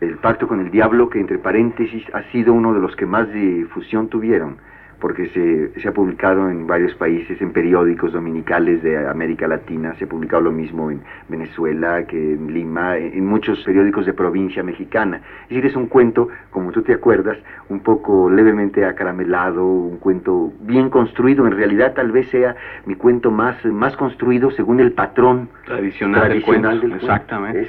El 0.00 0.16
pacto 0.18 0.48
con 0.48 0.58
el 0.58 0.72
diablo, 0.72 1.08
que 1.08 1.20
entre 1.20 1.38
paréntesis 1.38 2.04
ha 2.12 2.24
sido 2.32 2.52
uno 2.52 2.74
de 2.74 2.80
los 2.80 2.96
que 2.96 3.06
más 3.06 3.32
difusión 3.32 4.08
tuvieron 4.08 4.56
porque 5.00 5.28
se, 5.74 5.88
ha 5.88 5.92
publicado 5.92 6.48
en 6.50 6.66
varios 6.66 6.94
países, 6.94 7.40
en 7.40 7.52
periódicos 7.52 8.12
dominicales 8.12 8.82
de 8.82 9.06
América 9.08 9.46
Latina, 9.46 9.94
se 9.98 10.04
ha 10.04 10.08
publicado 10.08 10.42
lo 10.42 10.52
mismo 10.52 10.90
en 10.90 11.00
Venezuela, 11.28 12.04
que 12.06 12.34
en 12.34 12.52
Lima, 12.52 12.96
en 12.96 13.26
muchos 13.26 13.62
periódicos 13.64 14.06
de 14.06 14.12
provincia 14.12 14.62
mexicana. 14.62 15.20
Es 15.44 15.50
decir, 15.50 15.66
es 15.66 15.76
un 15.76 15.86
cuento, 15.86 16.28
como 16.50 16.72
tú 16.72 16.82
te 16.82 16.94
acuerdas, 16.94 17.38
un 17.68 17.80
poco 17.80 18.30
levemente 18.30 18.84
acaramelado, 18.84 19.64
un 19.64 19.98
cuento 19.98 20.52
bien 20.60 20.90
construido, 20.90 21.46
en 21.46 21.52
realidad 21.52 21.94
tal 21.94 22.12
vez 22.12 22.28
sea 22.30 22.56
mi 22.86 22.94
cuento 22.94 23.30
más, 23.30 23.64
más 23.64 23.96
construido 23.96 24.50
según 24.50 24.80
el 24.80 24.92
patrón 24.92 25.48
tradicional, 25.64 26.28
del, 26.28 26.42
cuento. 26.42 26.70
Exactamente. 26.70 27.68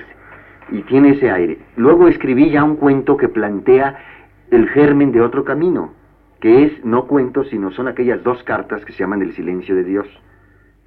y 0.71 0.82
tiene 0.84 1.12
ese 1.12 1.32
aire. 1.32 1.60
Luego 1.76 2.08
escribí 2.08 2.50
ya 2.50 2.63
un 2.63 2.76
cuento 2.76 3.17
que 3.17 3.30
plantea 3.30 3.97
el 4.52 4.69
germen 4.69 5.12
de 5.12 5.21
otro 5.21 5.43
camino, 5.43 5.93
que 6.45 6.63
es 6.63 6.86
no 6.86 7.08
cuentos, 7.08 7.49
sino 7.49 7.71
son 7.71 7.88
aquellas 7.88 8.21
dos 8.21 8.43
cartas 8.43 8.86
que 8.86 8.93
se 8.93 8.99
llaman 8.99 9.23
el 9.23 9.34
silencio 9.34 9.75
de 9.75 9.84
Dios, 9.84 10.08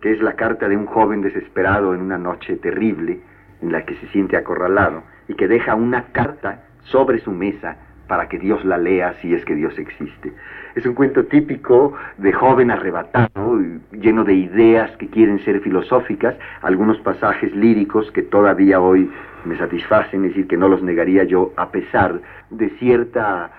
que 0.00 0.12
es 0.12 0.22
la 0.22 0.34
carta 0.34 0.68
de 0.68 0.76
un 0.76 0.86
joven 0.86 1.20
desesperado 1.20 1.94
en 1.94 2.00
una 2.00 2.16
noche 2.16 2.54
terrible 2.58 3.18
en 3.60 3.72
la 3.72 3.84
que 3.84 3.96
se 3.96 4.06
siente 4.10 4.36
acorralado 4.36 5.02
y 5.26 5.34
que 5.34 5.48
deja 5.48 5.74
una 5.74 6.12
carta 6.12 6.62
sobre 6.84 7.18
su 7.18 7.32
mesa 7.32 7.76
para 8.06 8.28
que 8.28 8.38
Dios 8.38 8.64
la 8.64 8.78
lea 8.78 9.14
si 9.14 9.34
es 9.34 9.44
que 9.44 9.56
Dios 9.56 9.76
existe. 9.80 10.32
Es 10.76 10.86
un 10.86 10.94
cuento 10.94 11.24
típico 11.24 11.92
de 12.18 12.32
joven 12.32 12.70
arrebatado, 12.70 13.60
lleno 13.90 14.22
de 14.22 14.34
ideas 14.34 14.96
que 14.98 15.08
quieren 15.08 15.40
ser 15.40 15.58
filosóficas, 15.60 16.36
algunos 16.62 17.00
pasajes 17.00 17.52
líricos 17.56 18.08
que 18.12 18.22
todavía 18.22 18.78
hoy 18.78 19.10
me 19.44 19.58
satisfacen, 19.58 20.24
es 20.24 20.30
decir, 20.30 20.46
que 20.46 20.56
no 20.56 20.68
los 20.68 20.84
negaría 20.84 21.24
yo 21.24 21.52
a 21.56 21.72
pesar 21.72 22.20
de 22.50 22.70
cierta 22.78 23.50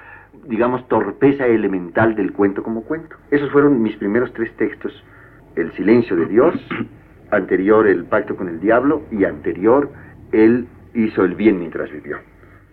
digamos, 0.47 0.87
torpeza 0.87 1.45
elemental 1.45 2.15
del 2.15 2.33
cuento 2.33 2.63
como 2.63 2.83
cuento. 2.83 3.15
Esos 3.31 3.51
fueron 3.51 3.81
mis 3.81 3.95
primeros 3.97 4.33
tres 4.33 4.51
textos. 4.57 4.91
El 5.55 5.71
silencio 5.73 6.15
de 6.15 6.25
Dios, 6.25 6.55
anterior 7.31 7.87
el 7.87 8.05
pacto 8.05 8.35
con 8.35 8.49
el 8.49 8.59
diablo 8.59 9.03
y 9.11 9.25
anterior 9.25 9.89
él 10.31 10.67
hizo 10.93 11.23
el 11.23 11.35
bien 11.35 11.59
mientras 11.59 11.91
vivió. 11.91 12.17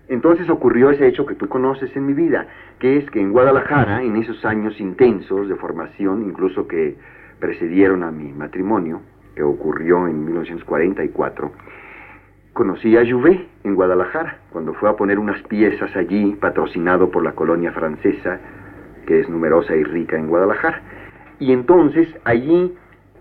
Entonces 0.08 0.48
ocurrió 0.48 0.90
ese 0.90 1.08
hecho 1.08 1.26
que 1.26 1.34
tú 1.34 1.48
conoces 1.48 1.94
en 1.96 2.06
mi 2.06 2.12
vida, 2.12 2.46
que 2.78 2.98
es 2.98 3.10
que 3.10 3.20
en 3.20 3.32
Guadalajara, 3.32 4.02
en 4.02 4.16
esos 4.16 4.44
años 4.44 4.80
intensos 4.80 5.48
de 5.48 5.56
formación, 5.56 6.22
incluso 6.22 6.68
que 6.68 6.96
precedieron 7.40 8.04
a 8.04 8.12
mi 8.12 8.32
matrimonio, 8.32 9.00
que 9.34 9.42
ocurrió 9.42 10.06
en 10.06 10.24
1944, 10.24 11.52
Conocí 12.56 12.96
a 12.96 13.04
Jouvet 13.04 13.46
en 13.64 13.74
Guadalajara, 13.74 14.38
cuando 14.50 14.72
fue 14.72 14.88
a 14.88 14.96
poner 14.96 15.18
unas 15.18 15.42
piezas 15.42 15.94
allí, 15.94 16.34
patrocinado 16.40 17.10
por 17.10 17.22
la 17.22 17.32
colonia 17.32 17.70
francesa, 17.70 18.40
que 19.06 19.20
es 19.20 19.28
numerosa 19.28 19.76
y 19.76 19.84
rica 19.84 20.16
en 20.16 20.26
Guadalajara. 20.26 20.80
Y 21.38 21.52
entonces 21.52 22.08
allí 22.24 22.74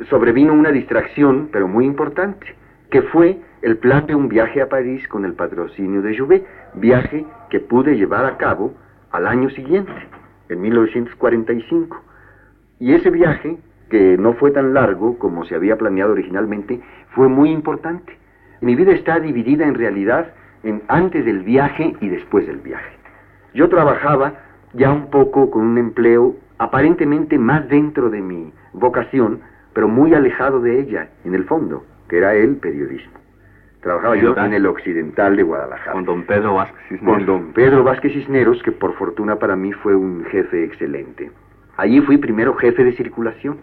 sobrevino 0.10 0.54
una 0.54 0.72
distracción, 0.72 1.50
pero 1.52 1.68
muy 1.68 1.84
importante, 1.86 2.48
que 2.90 3.02
fue 3.02 3.38
el 3.62 3.76
plan 3.78 4.08
de 4.08 4.16
un 4.16 4.30
viaje 4.30 4.62
a 4.62 4.70
París 4.70 5.06
con 5.10 5.26
el 5.26 5.34
patrocinio 5.34 6.02
de 6.02 6.18
Jouvet, 6.18 6.48
viaje 6.76 7.26
que 7.50 7.60
pude 7.60 7.98
llevar 7.98 8.24
a 8.24 8.38
cabo 8.38 8.74
al 9.12 9.28
año 9.28 9.50
siguiente, 9.50 9.92
en 10.48 10.62
1945. 10.62 12.02
Y 12.80 12.94
ese 12.94 13.10
viaje, 13.10 13.58
que 13.90 14.16
no 14.18 14.32
fue 14.36 14.52
tan 14.52 14.74
largo 14.74 15.20
como 15.20 15.44
se 15.44 15.56
había 15.56 15.76
planeado 15.76 16.14
originalmente, 16.14 16.80
fue 17.10 17.28
muy 17.28 17.52
importante 17.52 18.24
mi 18.66 18.76
vida 18.76 18.94
está 18.94 19.20
dividida 19.20 19.64
en 19.68 19.76
realidad 19.76 20.34
en 20.64 20.82
antes 20.88 21.24
del 21.24 21.44
viaje 21.44 21.96
y 22.02 22.10
después 22.10 22.48
del 22.48 22.58
viaje. 22.58 22.98
Yo 23.54 23.70
trabajaba 23.70 24.34
ya 24.74 24.92
un 24.92 25.12
poco 25.12 25.52
con 25.52 25.62
un 25.62 25.78
empleo 25.78 26.36
aparentemente 26.58 27.38
más 27.38 27.70
dentro 27.70 28.10
de 28.10 28.24
mi 28.24 28.52
vocación, 28.74 29.40
pero 29.74 29.88
muy 29.88 30.16
alejado 30.16 30.62
de 30.62 30.80
ella, 30.80 31.10
en 31.26 31.36
el 31.36 31.44
fondo, 31.44 31.86
que 32.10 32.18
era 32.18 32.34
el 32.34 32.56
periodismo. 32.56 33.14
Trabajaba 33.82 34.16
yo 34.16 34.36
en 34.36 34.54
el 34.56 34.66
occidental 34.66 35.36
de 35.36 35.44
Guadalajara. 35.44 35.92
Con 35.92 36.06
don 36.06 36.24
Pedro 36.24 36.56
Vázquez 36.56 36.82
Cisneros. 36.90 37.18
Con 37.18 37.26
don 37.28 37.54
Pedro 37.54 37.84
Vázquez 37.84 38.14
Cisneros, 38.14 38.64
que 38.64 38.72
por 38.72 38.96
fortuna 38.96 39.36
para 39.36 39.56
mí 39.56 39.74
fue 39.74 39.96
un 39.96 40.26
jefe 40.26 40.64
excelente. 40.64 41.32
Allí 41.78 42.02
fui 42.02 42.18
primero 42.18 42.56
jefe 42.56 42.84
de 42.84 42.94
circulación 42.94 43.60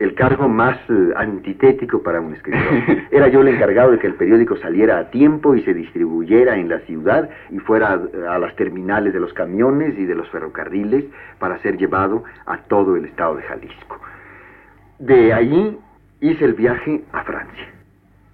el 0.00 0.14
cargo 0.14 0.48
más 0.48 0.78
eh, 0.88 1.12
antitético 1.14 2.02
para 2.02 2.20
un 2.20 2.32
escritor. 2.32 2.60
Era 3.10 3.28
yo 3.28 3.42
el 3.42 3.48
encargado 3.48 3.92
de 3.92 3.98
que 3.98 4.06
el 4.06 4.14
periódico 4.14 4.56
saliera 4.56 4.98
a 4.98 5.10
tiempo 5.10 5.54
y 5.54 5.62
se 5.62 5.74
distribuyera 5.74 6.56
en 6.56 6.70
la 6.70 6.80
ciudad 6.80 7.28
y 7.50 7.58
fuera 7.58 8.00
a 8.28 8.38
las 8.38 8.56
terminales 8.56 9.12
de 9.12 9.20
los 9.20 9.32
camiones 9.34 9.96
y 9.98 10.06
de 10.06 10.14
los 10.14 10.28
ferrocarriles 10.30 11.04
para 11.38 11.58
ser 11.58 11.76
llevado 11.76 12.24
a 12.46 12.56
todo 12.62 12.96
el 12.96 13.04
estado 13.04 13.36
de 13.36 13.42
Jalisco. 13.42 14.00
De 14.98 15.34
allí 15.34 15.78
hice 16.20 16.46
el 16.46 16.54
viaje 16.54 17.02
a 17.12 17.22
Francia. 17.22 17.68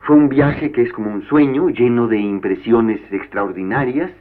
Fue 0.01 0.15
un 0.15 0.29
viaje 0.29 0.71
que 0.71 0.83
es 0.83 0.93
como 0.93 1.13
un 1.13 1.23
sueño 1.25 1.69
lleno 1.69 2.07
de 2.07 2.19
impresiones 2.19 3.01
extraordinarias, 3.11 4.13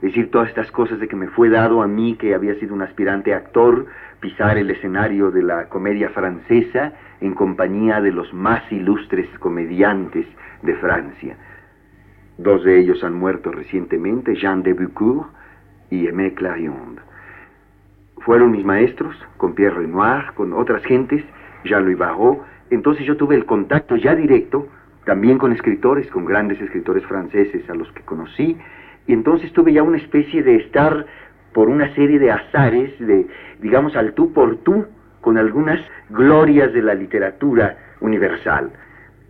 decir, 0.00 0.30
todas 0.30 0.48
estas 0.48 0.70
cosas 0.70 0.98
de 0.98 1.08
que 1.08 1.16
me 1.16 1.28
fue 1.28 1.48
dado 1.48 1.82
a 1.82 1.86
mí, 1.86 2.16
que 2.16 2.34
había 2.34 2.54
sido 2.56 2.74
un 2.74 2.82
aspirante 2.82 3.34
actor, 3.34 3.86
pisar 4.20 4.58
el 4.58 4.70
escenario 4.70 5.30
de 5.30 5.42
la 5.42 5.68
comedia 5.68 6.10
francesa 6.10 6.92
en 7.20 7.34
compañía 7.34 8.00
de 8.00 8.12
los 8.12 8.32
más 8.32 8.70
ilustres 8.72 9.28
comediantes 9.38 10.26
de 10.62 10.74
Francia. 10.76 11.36
Dos 12.38 12.64
de 12.64 12.78
ellos 12.80 13.04
han 13.04 13.14
muerto 13.14 13.52
recientemente, 13.52 14.34
Jean 14.34 14.62
de 14.62 14.72
Beaucourt 14.72 15.28
y 15.90 16.06
Aimé 16.06 16.32
Clarion. 16.32 17.00
Fueron 18.18 18.52
mis 18.52 18.64
maestros, 18.64 19.14
con 19.36 19.54
Pierre 19.54 19.76
Renoir, 19.76 20.32
con 20.34 20.52
otras 20.52 20.82
gentes, 20.84 21.24
Jean-Louis 21.64 21.98
Barrault. 21.98 22.40
Entonces 22.70 23.04
yo 23.06 23.16
tuve 23.16 23.34
el 23.34 23.44
contacto 23.44 23.96
ya 23.96 24.14
directo 24.14 24.68
también 25.04 25.38
con 25.38 25.52
escritores, 25.52 26.06
con 26.08 26.24
grandes 26.24 26.60
escritores 26.60 27.04
franceses 27.06 27.68
a 27.68 27.74
los 27.74 27.90
que 27.92 28.02
conocí, 28.02 28.56
y 29.06 29.12
entonces 29.12 29.52
tuve 29.52 29.72
ya 29.72 29.82
una 29.82 29.98
especie 29.98 30.42
de 30.42 30.56
estar 30.56 31.06
por 31.52 31.68
una 31.68 31.92
serie 31.94 32.18
de 32.18 32.30
azares, 32.30 32.98
de, 32.98 33.26
digamos, 33.60 33.96
al 33.96 34.12
tú 34.14 34.32
por 34.32 34.56
tú, 34.58 34.86
con 35.20 35.36
algunas 35.36 35.80
glorias 36.10 36.72
de 36.72 36.82
la 36.82 36.94
literatura 36.94 37.76
universal. 38.00 38.70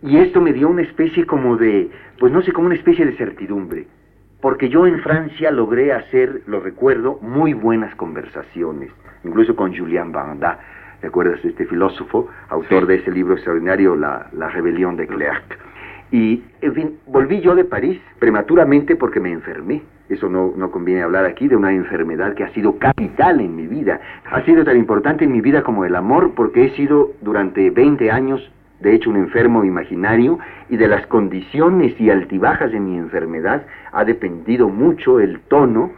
Y 0.03 0.17
esto 0.17 0.41
me 0.41 0.53
dio 0.53 0.69
una 0.69 0.81
especie 0.81 1.25
como 1.25 1.57
de, 1.57 1.89
pues 2.19 2.31
no 2.31 2.41
sé, 2.41 2.51
como 2.51 2.67
una 2.67 2.75
especie 2.75 3.05
de 3.05 3.13
certidumbre. 3.13 3.87
Porque 4.41 4.69
yo 4.69 4.87
en 4.87 4.99
Francia 5.01 5.51
logré 5.51 5.93
hacer, 5.93 6.41
lo 6.47 6.59
recuerdo, 6.59 7.19
muy 7.21 7.53
buenas 7.53 7.93
conversaciones, 7.95 8.91
incluso 9.23 9.55
con 9.55 9.75
Julien 9.75 10.11
Banda, 10.11 10.59
¿te 10.99 11.07
acuerdas 11.07 11.43
de 11.43 11.49
este 11.49 11.65
filósofo, 11.65 12.27
autor 12.49 12.87
de 12.87 12.95
ese 12.95 13.11
libro 13.11 13.35
extraordinario, 13.35 13.95
La, 13.95 14.27
la 14.33 14.49
rebelión 14.49 14.95
de 14.95 15.05
Clerc? 15.05 15.59
Y, 16.11 16.43
en 16.61 16.73
fin, 16.73 16.99
volví 17.07 17.39
yo 17.41 17.55
de 17.55 17.63
París 17.63 17.99
prematuramente 18.19 18.95
porque 18.95 19.19
me 19.19 19.31
enfermé. 19.31 19.81
Eso 20.09 20.27
no, 20.27 20.53
no 20.57 20.69
conviene 20.71 21.03
hablar 21.03 21.25
aquí 21.25 21.47
de 21.47 21.55
una 21.55 21.71
enfermedad 21.71 22.33
que 22.33 22.43
ha 22.43 22.53
sido 22.53 22.77
capital 22.77 23.39
en 23.39 23.55
mi 23.55 23.65
vida. 23.67 24.01
Ha 24.29 24.43
sido 24.43 24.65
tan 24.65 24.77
importante 24.77 25.23
en 25.23 25.31
mi 25.31 25.39
vida 25.39 25.63
como 25.63 25.85
el 25.85 25.95
amor 25.95 26.33
porque 26.35 26.65
he 26.65 26.69
sido 26.75 27.13
durante 27.21 27.69
20 27.69 28.11
años 28.11 28.51
de 28.81 28.95
hecho 28.95 29.09
un 29.09 29.17
enfermo 29.17 29.63
imaginario, 29.63 30.39
y 30.69 30.77
de 30.77 30.87
las 30.87 31.05
condiciones 31.07 31.99
y 31.99 32.09
altibajas 32.09 32.71
de 32.71 32.79
mi 32.79 32.97
enfermedad 32.97 33.65
ha 33.91 34.03
dependido 34.03 34.69
mucho 34.69 35.19
el 35.19 35.39
tono 35.41 35.91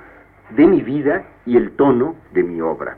de 0.55 0.67
mi 0.67 0.81
vida 0.81 1.23
y 1.45 1.57
el 1.57 1.71
tono 1.71 2.15
de 2.33 2.43
mi 2.43 2.61
obra. 2.61 2.97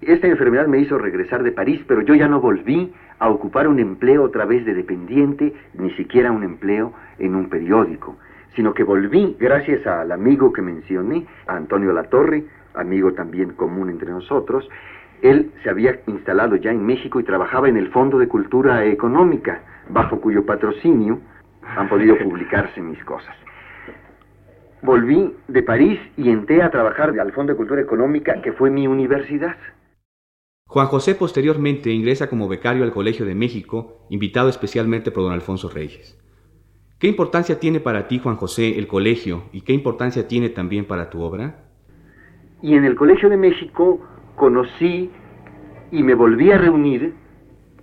Esta 0.00 0.28
enfermedad 0.28 0.66
me 0.66 0.78
hizo 0.78 0.98
regresar 0.98 1.42
de 1.42 1.52
París, 1.52 1.82
pero 1.86 2.02
yo 2.02 2.14
ya 2.14 2.28
no 2.28 2.40
volví 2.40 2.92
a 3.20 3.28
ocupar 3.28 3.68
un 3.68 3.78
empleo 3.78 4.24
otra 4.24 4.46
vez 4.46 4.64
de 4.64 4.74
dependiente, 4.74 5.54
ni 5.74 5.90
siquiera 5.92 6.32
un 6.32 6.42
empleo 6.42 6.92
en 7.18 7.36
un 7.36 7.48
periódico, 7.48 8.16
sino 8.56 8.74
que 8.74 8.82
volví, 8.82 9.36
gracias 9.38 9.86
al 9.86 10.10
amigo 10.10 10.52
que 10.52 10.62
mencioné, 10.62 11.26
a 11.46 11.54
Antonio 11.54 11.92
Latorre, 11.92 12.44
amigo 12.74 13.12
también 13.12 13.50
común 13.50 13.90
entre 13.90 14.10
nosotros, 14.10 14.68
él 15.22 15.52
se 15.62 15.68
había 15.68 16.00
instalado 16.06 16.56
ya 16.56 16.70
en 16.70 16.84
México 16.84 17.20
y 17.20 17.24
trabajaba 17.24 17.68
en 17.68 17.76
el 17.76 17.88
Fondo 17.90 18.18
de 18.18 18.26
Cultura 18.26 18.86
Económica, 18.86 19.60
bajo 19.90 20.18
cuyo 20.20 20.46
patrocinio 20.46 21.20
han 21.76 21.88
podido 21.88 22.16
publicarse 22.22 22.80
mis 22.80 23.02
cosas. 23.04 23.36
Volví 24.82 25.36
de 25.46 25.62
París 25.62 26.00
y 26.16 26.30
entré 26.30 26.62
a 26.62 26.70
trabajar 26.70 27.10
al 27.20 27.32
Fondo 27.32 27.52
de 27.52 27.58
Cultura 27.58 27.82
Económica, 27.82 28.40
que 28.40 28.52
fue 28.52 28.70
mi 28.70 28.86
universidad. 28.86 29.56
Juan 30.70 30.86
José 30.86 31.16
posteriormente 31.16 31.90
ingresa 31.90 32.30
como 32.30 32.46
becario 32.46 32.84
al 32.84 32.92
Colegio 32.92 33.26
de 33.26 33.34
México, 33.34 34.06
invitado 34.08 34.48
especialmente 34.48 35.10
por 35.10 35.24
don 35.24 35.32
Alfonso 35.32 35.68
Reyes. 35.68 36.16
¿Qué 37.00 37.08
importancia 37.08 37.58
tiene 37.58 37.80
para 37.80 38.06
ti, 38.06 38.20
Juan 38.20 38.36
José, 38.36 38.78
el 38.78 38.86
colegio 38.86 39.42
y 39.52 39.62
qué 39.62 39.72
importancia 39.72 40.28
tiene 40.28 40.48
también 40.48 40.84
para 40.84 41.10
tu 41.10 41.22
obra? 41.22 41.64
Y 42.62 42.76
en 42.76 42.84
el 42.84 42.94
Colegio 42.94 43.28
de 43.28 43.36
México 43.36 44.00
conocí 44.36 45.10
y 45.90 46.04
me 46.04 46.14
volví 46.14 46.52
a 46.52 46.58
reunir 46.58 47.14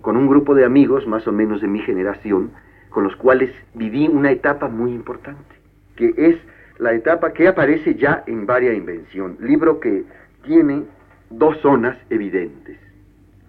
con 0.00 0.16
un 0.16 0.26
grupo 0.26 0.54
de 0.54 0.64
amigos 0.64 1.06
más 1.06 1.28
o 1.28 1.32
menos 1.32 1.60
de 1.60 1.68
mi 1.68 1.80
generación, 1.80 2.52
con 2.88 3.04
los 3.04 3.14
cuales 3.16 3.50
viví 3.74 4.08
una 4.08 4.30
etapa 4.30 4.70
muy 4.70 4.92
importante, 4.92 5.56
que 5.94 6.14
es 6.16 6.36
la 6.78 6.94
etapa 6.94 7.34
que 7.34 7.48
aparece 7.48 7.96
ya 7.96 8.24
en 8.26 8.46
Varia 8.46 8.72
Invención, 8.72 9.36
libro 9.40 9.78
que 9.78 10.04
tiene 10.42 10.84
dos 11.30 11.58
zonas 11.60 11.96
evidentes. 12.10 12.78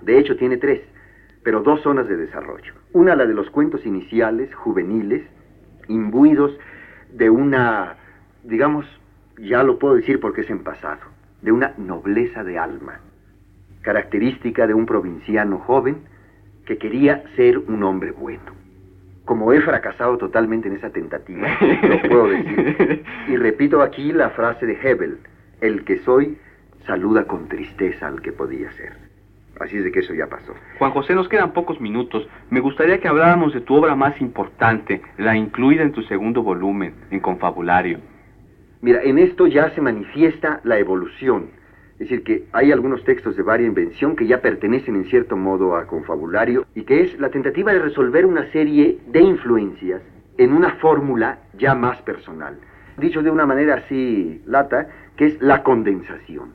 De 0.02 0.18
hecho, 0.18 0.36
tiene 0.38 0.58
tres, 0.58 0.82
pero 1.44 1.62
dos 1.62 1.82
zonas 1.82 2.08
de 2.08 2.18
desarrollo. 2.18 2.74
Una, 2.94 3.16
la 3.16 3.26
de 3.26 3.34
los 3.34 3.50
cuentos 3.50 3.86
iniciales, 3.86 4.54
juveniles, 4.56 5.24
imbuidos 5.88 6.58
de 7.14 7.30
una, 7.30 7.96
digamos, 8.44 8.86
ya 9.38 9.64
lo 9.64 9.80
puedo 9.80 9.96
decir 9.96 10.20
porque 10.20 10.42
es 10.42 10.50
en 10.50 10.64
pasado, 10.64 11.02
de 11.42 11.52
una 11.52 11.74
nobleza 11.78 12.44
de 12.44 12.58
alma, 12.58 13.00
característica 13.82 14.68
de 14.68 14.74
un 14.74 14.86
provinciano 14.86 15.60
joven 15.60 15.98
que 16.66 16.78
quería 16.78 17.24
ser 17.36 17.58
un 17.58 17.84
hombre 17.84 18.12
bueno. 18.12 18.58
Como 19.26 19.54
he 19.54 19.62
fracasado 19.62 20.18
totalmente 20.18 20.68
en 20.68 20.76
esa 20.76 20.90
tentativa, 20.90 21.48
lo 21.62 22.02
puedo 22.10 22.28
decir. 22.30 23.04
Y 23.28 23.38
repito 23.38 23.82
aquí 23.82 24.12
la 24.12 24.32
frase 24.32 24.66
de 24.66 24.78
Hebel, 24.82 25.20
el 25.62 25.84
que 25.84 26.00
soy 26.00 26.38
saluda 26.86 27.26
con 27.26 27.48
tristeza 27.48 28.08
al 28.08 28.22
que 28.22 28.32
podía 28.32 28.72
ser. 28.74 28.94
Así 29.60 29.78
es 29.78 29.84
de 29.84 29.92
que 29.92 30.00
eso 30.00 30.14
ya 30.14 30.28
pasó. 30.28 30.54
Juan 30.78 30.92
José, 30.92 31.14
nos 31.16 31.28
quedan 31.28 31.52
pocos 31.52 31.82
minutos. 31.82 32.28
Me 32.50 32.62
gustaría 32.62 33.00
que 33.00 33.08
habláramos 33.08 33.54
de 33.54 33.62
tu 33.62 33.76
obra 33.76 33.96
más 33.96 34.20
importante, 34.22 35.02
la 35.18 35.36
incluida 35.36 35.84
en 35.84 35.92
tu 35.92 36.02
segundo 36.04 36.42
volumen, 36.42 36.94
en 37.12 37.20
Confabulario. 37.20 38.00
Mira, 38.82 39.04
en 39.04 39.20
esto 39.20 39.48
ya 39.48 39.70
se 39.72 39.82
manifiesta 39.82 40.62
la 40.64 40.80
evolución. 40.80 41.48
Es 41.94 42.08
decir, 42.08 42.24
que 42.24 42.46
hay 42.54 42.72
algunos 42.72 43.04
textos 43.04 43.36
de 43.36 43.44
varia 43.44 43.68
invención 43.68 44.16
que 44.16 44.26
ya 44.26 44.42
pertenecen 44.42 44.96
en 44.96 45.06
cierto 45.06 45.36
modo 45.36 45.76
a 45.76 45.86
confabulario 45.86 46.66
y 46.74 46.84
que 46.84 47.02
es 47.02 47.20
la 47.20 47.30
tentativa 47.30 47.74
de 47.74 47.80
resolver 47.80 48.26
una 48.26 48.50
serie 48.54 49.00
de 49.08 49.20
influencias 49.20 50.02
en 50.38 50.54
una 50.54 50.76
fórmula 50.76 51.40
ya 51.58 51.76
más 51.76 52.02
personal. 52.04 52.58
Dicho 52.96 53.22
de 53.22 53.30
una 53.30 53.46
manera 53.46 53.76
así 53.76 54.42
lata, 54.46 54.88
que 55.18 55.26
es 55.26 55.42
la 55.42 55.62
condensación. 55.64 56.54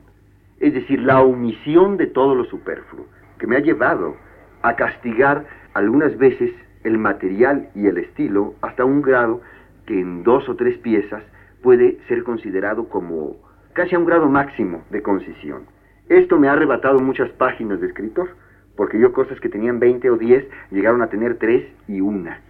Es 0.59 0.73
decir, 0.73 1.01
la 1.01 1.21
omisión 1.21 1.97
de 1.97 2.07
todo 2.07 2.35
lo 2.35 2.45
superfluo, 2.45 3.05
que 3.39 3.47
me 3.47 3.57
ha 3.57 3.59
llevado 3.59 4.15
a 4.61 4.75
castigar 4.75 5.45
algunas 5.73 6.17
veces 6.17 6.51
el 6.83 6.97
material 6.97 7.69
y 7.75 7.87
el 7.87 7.97
estilo 7.97 8.55
hasta 8.61 8.85
un 8.85 9.01
grado 9.01 9.41
que 9.85 9.99
en 9.99 10.23
dos 10.23 10.47
o 10.47 10.55
tres 10.55 10.77
piezas 10.77 11.23
puede 11.61 11.97
ser 12.07 12.23
considerado 12.23 12.89
como 12.89 13.37
casi 13.73 13.95
a 13.95 13.99
un 13.99 14.05
grado 14.05 14.29
máximo 14.29 14.83
de 14.89 15.01
concisión. 15.01 15.63
Esto 16.09 16.39
me 16.39 16.47
ha 16.47 16.53
arrebatado 16.53 16.99
muchas 16.99 17.29
páginas 17.31 17.81
de 17.81 17.87
escritor, 17.87 18.29
porque 18.75 18.99
yo 18.99 19.11
cosas 19.11 19.39
que 19.39 19.49
tenían 19.49 19.79
20 19.79 20.09
o 20.11 20.17
10 20.17 20.45
llegaron 20.71 21.01
a 21.01 21.09
tener 21.09 21.37
3 21.37 21.65
y 21.87 22.01
una. 22.01 22.41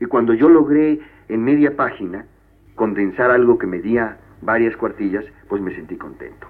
Y 0.00 0.06
cuando 0.06 0.34
yo 0.34 0.48
logré 0.48 1.00
en 1.28 1.44
media 1.44 1.76
página 1.76 2.26
condensar 2.74 3.30
algo 3.30 3.58
que 3.58 3.66
medía 3.66 4.18
varias 4.42 4.76
cuartillas, 4.76 5.24
pues 5.48 5.60
me 5.60 5.74
sentí 5.74 5.96
contento. 5.96 6.46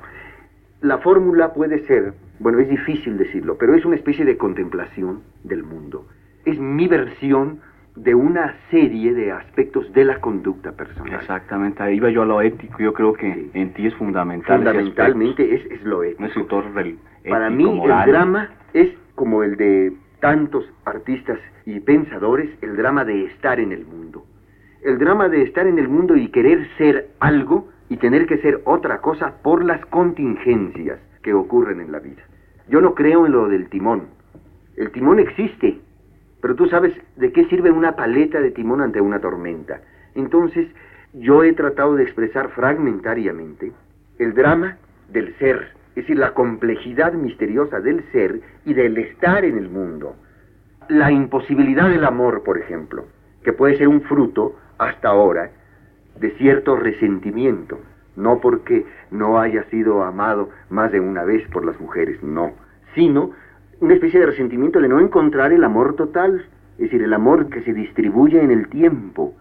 La 0.84 0.98
fórmula 0.98 1.54
puede 1.54 1.86
ser, 1.86 2.12
bueno, 2.40 2.58
es 2.58 2.68
difícil 2.68 3.16
decirlo, 3.16 3.56
pero 3.56 3.74
es 3.74 3.86
una 3.86 3.96
especie 3.96 4.26
de 4.26 4.36
contemplación 4.36 5.22
del 5.42 5.62
mundo. 5.62 6.06
Es 6.44 6.58
mi 6.58 6.88
versión 6.88 7.60
de 7.96 8.14
una 8.14 8.54
serie 8.70 9.14
de 9.14 9.32
aspectos 9.32 9.90
de 9.94 10.04
la 10.04 10.20
conducta 10.20 10.72
personal. 10.72 11.14
Exactamente, 11.14 11.82
ahí 11.82 12.00
va 12.00 12.10
yo 12.10 12.20
a 12.20 12.26
lo 12.26 12.42
ético, 12.42 12.76
yo 12.80 12.92
creo 12.92 13.14
que 13.14 13.48
en 13.54 13.72
ti 13.72 13.86
es 13.86 13.94
fundamental. 13.94 14.58
Fundamentalmente 14.58 15.54
es, 15.54 15.64
es, 15.70 15.82
lo 15.84 16.02
ético. 16.02 16.22
Un 16.58 16.98
Para 17.30 17.48
mí 17.48 17.64
el 17.64 18.12
drama 18.12 18.50
es 18.74 18.90
como 19.14 19.42
el 19.42 19.56
de 19.56 19.90
tantos 20.20 20.70
artistas 20.84 21.38
y 21.64 21.80
pensadores, 21.80 22.50
el 22.60 22.76
drama 22.76 23.06
de 23.06 23.24
estar 23.24 23.58
en 23.58 23.72
el 23.72 23.86
mundo. 23.86 24.26
El 24.82 24.98
drama 24.98 25.30
de 25.30 25.44
estar 25.44 25.66
en 25.66 25.78
el 25.78 25.88
mundo 25.88 26.14
y 26.14 26.28
querer 26.28 26.68
ser 26.76 27.08
algo 27.20 27.72
y 27.88 27.96
tener 27.96 28.26
que 28.26 28.38
ser 28.38 28.60
otra 28.64 29.00
cosa 29.00 29.34
por 29.42 29.64
las 29.64 29.84
contingencias 29.86 30.98
que 31.22 31.34
ocurren 31.34 31.80
en 31.80 31.92
la 31.92 31.98
vida. 31.98 32.22
Yo 32.68 32.80
no 32.80 32.94
creo 32.94 33.26
en 33.26 33.32
lo 33.32 33.48
del 33.48 33.68
timón. 33.68 34.08
El 34.76 34.90
timón 34.90 35.18
existe, 35.18 35.78
pero 36.40 36.54
tú 36.54 36.66
sabes 36.66 36.94
de 37.16 37.32
qué 37.32 37.44
sirve 37.46 37.70
una 37.70 37.96
paleta 37.96 38.40
de 38.40 38.50
timón 38.50 38.80
ante 38.80 39.00
una 39.00 39.20
tormenta. 39.20 39.80
Entonces, 40.14 40.68
yo 41.12 41.44
he 41.44 41.52
tratado 41.52 41.94
de 41.94 42.04
expresar 42.04 42.50
fragmentariamente 42.50 43.72
el 44.18 44.34
drama 44.34 44.78
del 45.10 45.36
ser, 45.38 45.68
es 45.90 45.94
decir, 45.94 46.18
la 46.18 46.34
complejidad 46.34 47.12
misteriosa 47.12 47.80
del 47.80 48.02
ser 48.10 48.40
y 48.64 48.74
del 48.74 48.98
estar 48.98 49.44
en 49.44 49.58
el 49.58 49.68
mundo. 49.68 50.16
La 50.88 51.12
imposibilidad 51.12 51.88
del 51.88 52.04
amor, 52.04 52.42
por 52.42 52.58
ejemplo, 52.58 53.06
que 53.42 53.52
puede 53.52 53.76
ser 53.76 53.88
un 53.88 54.02
fruto, 54.02 54.56
hasta 54.78 55.08
ahora, 55.08 55.50
de 56.20 56.30
cierto 56.32 56.76
resentimiento, 56.76 57.78
no 58.16 58.40
porque 58.40 58.86
no 59.10 59.38
haya 59.38 59.64
sido 59.64 60.04
amado 60.04 60.50
más 60.70 60.92
de 60.92 61.00
una 61.00 61.24
vez 61.24 61.46
por 61.48 61.64
las 61.64 61.78
mujeres, 61.80 62.22
no, 62.22 62.52
sino 62.94 63.32
una 63.80 63.94
especie 63.94 64.20
de 64.20 64.26
resentimiento 64.26 64.80
de 64.80 64.88
no 64.88 65.00
encontrar 65.00 65.52
el 65.52 65.64
amor 65.64 65.94
total, 65.94 66.46
es 66.74 66.78
decir, 66.78 67.02
el 67.02 67.12
amor 67.12 67.48
que 67.48 67.62
se 67.62 67.72
distribuye 67.72 68.42
en 68.42 68.50
el 68.50 68.68
tiempo, 68.68 69.34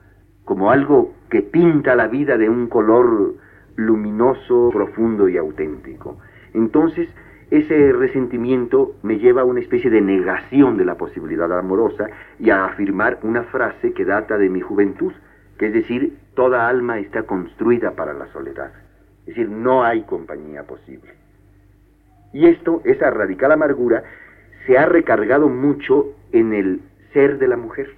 como 0.45 0.71
algo 0.71 1.13
que 1.29 1.41
pinta 1.41 1.95
la 1.95 2.07
vida 2.07 2.37
de 2.37 2.49
un 2.49 2.67
color 2.67 3.35
luminoso, 3.75 4.69
profundo 4.71 5.29
y 5.29 5.37
auténtico. 5.37 6.17
Entonces, 6.53 7.09
ese 7.49 7.91
resentimiento 7.93 8.95
me 9.03 9.19
lleva 9.19 9.41
a 9.41 9.45
una 9.45 9.59
especie 9.59 9.89
de 9.89 10.01
negación 10.01 10.77
de 10.77 10.85
la 10.85 10.95
posibilidad 10.95 11.51
amorosa 11.57 12.07
y 12.39 12.49
a 12.49 12.65
afirmar 12.65 13.19
una 13.23 13.43
frase 13.43 13.93
que 13.93 14.05
data 14.05 14.37
de 14.37 14.49
mi 14.49 14.59
juventud, 14.59 15.13
que 15.57 15.67
es 15.67 15.73
decir, 15.73 16.17
toda 16.35 16.67
alma 16.67 16.99
está 16.99 17.23
construida 17.23 17.91
para 17.91 18.13
la 18.13 18.27
soledad. 18.33 18.71
Es 19.21 19.27
decir, 19.27 19.49
no 19.49 19.83
hay 19.83 20.03
compañía 20.03 20.63
posible. 20.63 21.13
Y 22.33 22.47
esto, 22.47 22.81
esa 22.83 23.11
radical 23.11 23.51
amargura, 23.51 24.03
se 24.65 24.77
ha 24.77 24.85
recargado 24.85 25.49
mucho 25.49 26.13
en 26.31 26.53
el 26.53 26.81
ser 27.13 27.37
de 27.37 27.47
la 27.47 27.57
mujer. 27.57 27.89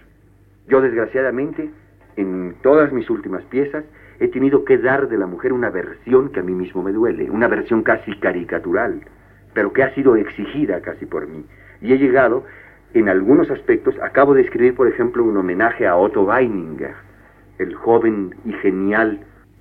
Yo 0.68 0.82
desgraciadamente, 0.82 1.70
en 2.18 2.56
todas 2.62 2.92
mis 2.92 3.10
últimas 3.10 3.44
piezas, 3.46 3.86
he 4.20 4.28
tenido 4.28 4.66
que 4.66 4.78
dar 4.78 5.08
de 5.08 5.18
la 5.18 5.28
mujer 5.28 5.54
una 5.54 5.70
versión 5.70 6.30
que 6.30 6.40
a 6.40 6.44
mí 6.44 6.54
mismo 6.54 6.84
me 6.84 6.92
duele, 6.92 7.30
una 7.30 7.48
versión 7.48 7.84
casi 7.84 8.18
caricatural, 8.20 9.02
pero 9.54 9.74
que 9.74 9.84
ha 9.84 9.94
sido 9.94 10.16
exigida 10.16 10.82
casi 10.82 11.06
por 11.06 11.28
mí. 11.28 11.46
Y 11.82 11.94
he 11.94 11.98
llegado, 11.98 12.44
en 12.94 13.10
algunos 13.10 13.50
aspectos, 13.52 13.96
acabo 14.02 14.34
de 14.34 14.42
escribir, 14.42 14.76
por 14.76 14.88
ejemplo, 14.88 15.24
un 15.24 15.38
homenaje 15.38 15.88
a 15.88 15.96
Otto 15.96 16.24
Weininger, 16.24 16.96
el 17.60 17.74
joven 17.76 18.36
y 18.46 18.54
genial 18.54 19.20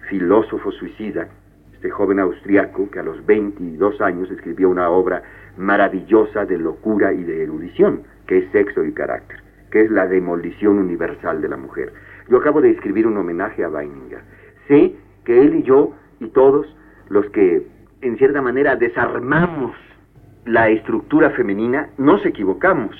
filósofo 0.08 0.72
suicida, 0.72 1.28
este 1.74 1.90
joven 1.90 2.18
austriaco 2.18 2.90
que 2.90 3.00
a 3.00 3.02
los 3.02 3.24
22 3.26 4.00
años 4.00 4.30
escribió 4.30 4.70
una 4.70 4.88
obra 4.88 5.22
maravillosa 5.56 6.44
de 6.44 6.58
locura 6.58 7.12
y 7.12 7.24
de 7.24 7.42
erudición, 7.42 8.02
que 8.26 8.38
es 8.38 8.50
Sexo 8.52 8.84
y 8.84 8.92
Carácter, 8.92 9.38
que 9.70 9.82
es 9.82 9.90
la 9.90 10.06
demolición 10.06 10.78
universal 10.78 11.42
de 11.42 11.48
la 11.48 11.56
mujer. 11.56 11.92
Yo 12.28 12.38
acabo 12.38 12.60
de 12.60 12.70
escribir 12.70 13.06
un 13.06 13.16
homenaje 13.16 13.64
a 13.64 13.68
Weininger. 13.68 14.20
Sé 14.66 14.94
que 15.24 15.42
él 15.42 15.56
y 15.56 15.62
yo 15.62 15.92
y 16.20 16.28
todos 16.28 16.66
los 17.08 17.28
que 17.30 17.66
en 18.00 18.16
cierta 18.18 18.42
manera 18.42 18.76
desarmamos 18.76 19.74
la 20.44 20.68
estructura 20.68 21.30
femenina, 21.30 21.88
nos 21.96 22.24
equivocamos, 22.26 22.94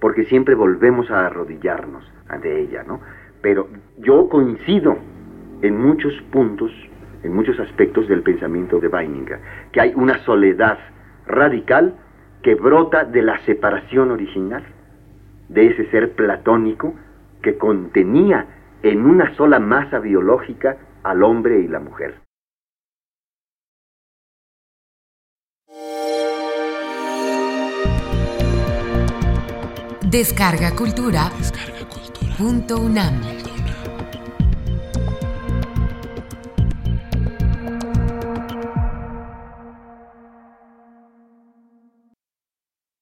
porque 0.00 0.24
siempre 0.26 0.54
volvemos 0.54 1.10
a 1.10 1.26
arrodillarnos 1.26 2.04
ante 2.28 2.60
ella, 2.60 2.84
¿no? 2.84 3.00
Pero 3.44 3.68
yo 3.98 4.26
coincido 4.30 4.96
en 5.60 5.78
muchos 5.78 6.14
puntos, 6.32 6.70
en 7.22 7.34
muchos 7.34 7.60
aspectos 7.60 8.08
del 8.08 8.22
pensamiento 8.22 8.80
de 8.80 8.88
Weininger, 8.88 9.38
que 9.70 9.82
hay 9.82 9.92
una 9.94 10.16
soledad 10.24 10.78
radical 11.26 11.94
que 12.42 12.54
brota 12.54 13.04
de 13.04 13.20
la 13.20 13.38
separación 13.44 14.12
original, 14.12 14.64
de 15.50 15.66
ese 15.66 15.90
ser 15.90 16.12
platónico 16.12 16.94
que 17.42 17.58
contenía 17.58 18.46
en 18.82 19.04
una 19.04 19.34
sola 19.34 19.58
masa 19.58 19.98
biológica 19.98 20.78
al 21.02 21.22
hombre 21.22 21.60
y 21.60 21.68
la 21.68 21.80
mujer. 21.80 22.14
Descarga 30.10 30.74
Cultura. 30.74 31.28
Descarga 31.38 31.88
cultura. 31.90 32.04
Punto 32.36 32.80
UNAM. 32.80 33.33